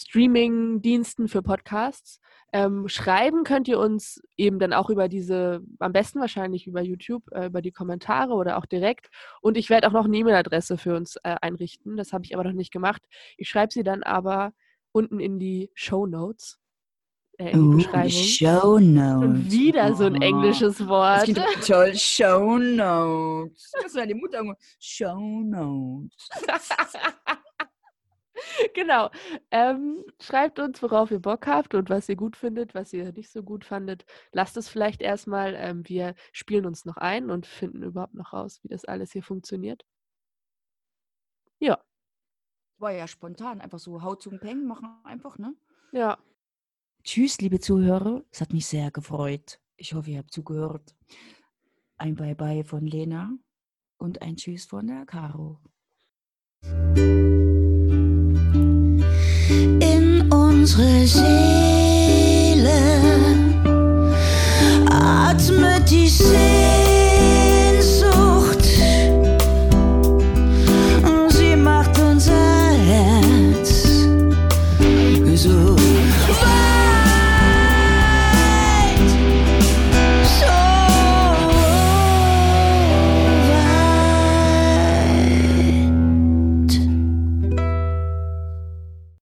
[0.00, 2.20] Streaming-Diensten für Podcasts.
[2.52, 7.24] Ähm, schreiben könnt ihr uns eben dann auch über diese, am besten wahrscheinlich über YouTube,
[7.32, 9.08] äh, über die Kommentare oder auch direkt.
[9.42, 11.96] Und ich werde auch noch eine E-Mail-Adresse für uns äh, einrichten.
[11.96, 13.02] Das habe ich aber noch nicht gemacht.
[13.36, 14.52] Ich schreibe sie dann aber
[14.92, 16.58] unten in die Show Notes,
[17.36, 18.10] äh, in die Beschreibung.
[18.10, 19.24] Show Notes.
[19.28, 20.24] Und wieder so ein Oh.
[20.24, 21.26] englisches Das Wort.
[21.66, 21.94] toll.
[21.96, 23.72] Show Notes.
[23.82, 24.42] Das war die Mutter.
[24.78, 26.28] Show Notes.
[28.74, 29.10] genau.
[29.50, 33.30] Ähm, schreibt uns, worauf ihr Bock habt und was ihr gut findet, was ihr nicht
[33.30, 34.04] so gut fandet.
[34.32, 35.54] Lasst es vielleicht erstmal.
[35.56, 39.22] Ähm, wir spielen uns noch ein und finden überhaupt noch raus, wie das alles hier
[39.22, 39.84] funktioniert.
[41.60, 41.78] Ja,
[42.78, 43.60] War ja spontan.
[43.60, 45.54] Einfach so Haut zum Peng machen einfach, ne?
[45.92, 46.18] ja.
[47.04, 48.22] Tschüss, liebe Zuhörer.
[48.30, 49.60] Es hat mich sehr gefreut.
[49.76, 50.94] Ich hoffe, ihr habt zugehört.
[51.96, 53.32] Ein Bye-bye von Lena
[53.98, 55.60] und ein Tschüss von der Caro.
[60.68, 62.60] Unsere Seele.
[64.90, 66.08] Atme die